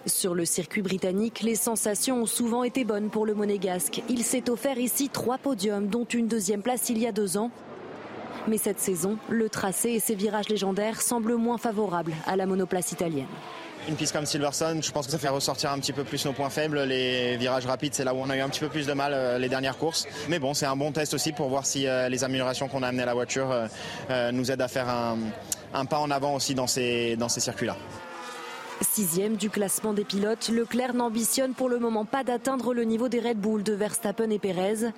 Sur 0.07 0.33
le 0.33 0.45
circuit 0.45 0.81
britannique, 0.81 1.41
les 1.41 1.55
sensations 1.55 2.23
ont 2.23 2.25
souvent 2.25 2.63
été 2.63 2.83
bonnes 2.85 3.09
pour 3.09 3.25
le 3.25 3.35
monégasque. 3.35 4.01
Il 4.09 4.23
s'est 4.23 4.49
offert 4.49 4.79
ici 4.79 5.09
trois 5.09 5.37
podiums, 5.37 5.87
dont 5.87 6.05
une 6.05 6.27
deuxième 6.27 6.63
place 6.63 6.89
il 6.89 6.97
y 6.97 7.05
a 7.05 7.11
deux 7.11 7.37
ans. 7.37 7.51
Mais 8.47 8.57
cette 8.57 8.79
saison, 8.79 9.17
le 9.29 9.47
tracé 9.47 9.91
et 9.91 9.99
ses 9.99 10.15
virages 10.15 10.49
légendaires 10.49 11.03
semblent 11.03 11.35
moins 11.35 11.59
favorables 11.59 12.13
à 12.25 12.35
la 12.35 12.47
monoplace 12.47 12.91
italienne. 12.91 13.27
Une 13.87 13.95
piste 13.95 14.13
comme 14.13 14.25
Silverstone, 14.25 14.81
je 14.81 14.91
pense 14.91 15.05
que 15.05 15.11
ça 15.11 15.19
fait 15.19 15.29
ressortir 15.29 15.71
un 15.71 15.77
petit 15.77 15.93
peu 15.93 16.03
plus 16.03 16.25
nos 16.25 16.33
points 16.33 16.49
faibles. 16.49 16.81
Les 16.81 17.37
virages 17.37 17.67
rapides, 17.67 17.93
c'est 17.93 18.03
là 18.03 18.15
où 18.15 18.17
on 18.17 18.29
a 18.31 18.37
eu 18.37 18.41
un 18.41 18.49
petit 18.49 18.59
peu 18.59 18.69
plus 18.69 18.87
de 18.87 18.93
mal 18.93 19.11
euh, 19.13 19.37
les 19.37 19.49
dernières 19.49 19.77
courses. 19.77 20.07
Mais 20.29 20.39
bon, 20.39 20.55
c'est 20.55 20.67
un 20.67 20.75
bon 20.75 20.91
test 20.91 21.13
aussi 21.13 21.31
pour 21.31 21.49
voir 21.49 21.65
si 21.65 21.87
euh, 21.87 22.09
les 22.09 22.23
améliorations 22.23 22.67
qu'on 22.67 22.81
a 22.81 22.87
amenées 22.87 23.03
à 23.03 23.07
la 23.07 23.13
voiture 23.13 23.51
euh, 24.09 24.31
nous 24.31 24.51
aident 24.51 24.61
à 24.61 24.67
faire 24.67 24.87
un, 24.89 25.85
pas 25.85 25.99
en 25.99 26.09
avant 26.09 26.35
aussi 26.35 26.55
dans 26.55 26.67
ces, 26.67 27.15
dans 27.17 27.29
ces 27.29 27.39
circuits-là. 27.39 27.75
Sixième 28.81 29.35
du 29.35 29.51
classement 29.51 29.93
des 29.93 30.03
pilotes, 30.03 30.49
Leclerc 30.49 30.95
n'ambitionne 30.95 31.53
pour 31.53 31.69
le 31.69 31.77
moment 31.77 32.03
pas 32.03 32.23
d'atteindre 32.23 32.73
le 32.73 32.83
niveau 32.83 33.09
des 33.09 33.19
Red 33.19 33.37
Bull 33.37 33.61
de 33.61 33.73
Verstappen 33.73 34.29
et 34.31 34.39
Perez. 34.39 34.91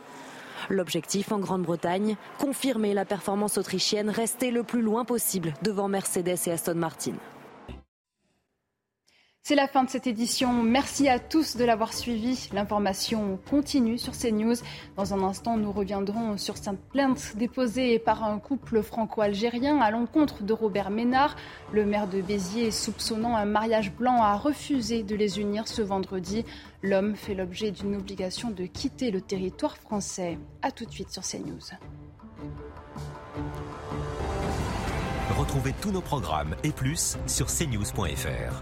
L'objectif 0.69 1.33
en 1.33 1.39
Grande-Bretagne, 1.39 2.15
confirmer 2.39 2.93
la 2.93 3.03
performance 3.03 3.57
autrichienne, 3.57 4.09
rester 4.09 4.51
le 4.51 4.63
plus 4.63 4.81
loin 4.81 5.03
possible 5.03 5.53
devant 5.63 5.89
Mercedes 5.89 6.37
et 6.47 6.51
Aston 6.51 6.75
Martin. 6.75 7.13
C'est 9.45 9.55
la 9.55 9.67
fin 9.67 9.83
de 9.83 9.89
cette 9.89 10.07
édition. 10.07 10.63
Merci 10.63 11.09
à 11.09 11.19
tous 11.19 11.57
de 11.57 11.65
l'avoir 11.65 11.91
suivi. 11.91 12.47
L'information 12.53 13.37
continue 13.49 13.97
sur 13.97 14.13
CNews. 14.13 14.55
Dans 14.95 15.13
un 15.13 15.21
instant, 15.21 15.57
nous 15.57 15.73
reviendrons 15.73 16.37
sur 16.37 16.55
cette 16.55 16.79
plainte 16.79 17.33
déposée 17.35 17.99
par 17.99 18.23
un 18.23 18.39
couple 18.39 18.81
franco-algérien 18.81 19.81
à 19.81 19.91
l'encontre 19.91 20.43
de 20.43 20.53
Robert 20.53 20.91
Ménard. 20.91 21.35
Le 21.73 21.85
maire 21.85 22.07
de 22.07 22.21
Béziers, 22.21 22.71
soupçonnant 22.71 23.35
un 23.35 23.43
mariage 23.43 23.91
blanc, 23.91 24.23
a 24.23 24.37
refusé 24.37 25.03
de 25.03 25.13
les 25.13 25.41
unir 25.41 25.67
ce 25.67 25.81
vendredi. 25.81 26.45
L'homme 26.81 27.17
fait 27.17 27.35
l'objet 27.35 27.71
d'une 27.71 27.97
obligation 27.97 28.49
de 28.49 28.65
quitter 28.65 29.11
le 29.11 29.19
territoire 29.19 29.75
français. 29.75 30.39
A 30.61 30.71
tout 30.71 30.85
de 30.85 30.91
suite 30.91 31.11
sur 31.11 31.23
CNews. 31.23 31.59
Retrouvez 35.37 35.73
tous 35.81 35.91
nos 35.91 36.01
programmes 36.01 36.55
et 36.63 36.71
plus 36.71 37.17
sur 37.27 37.47
cnews.fr. 37.47 38.61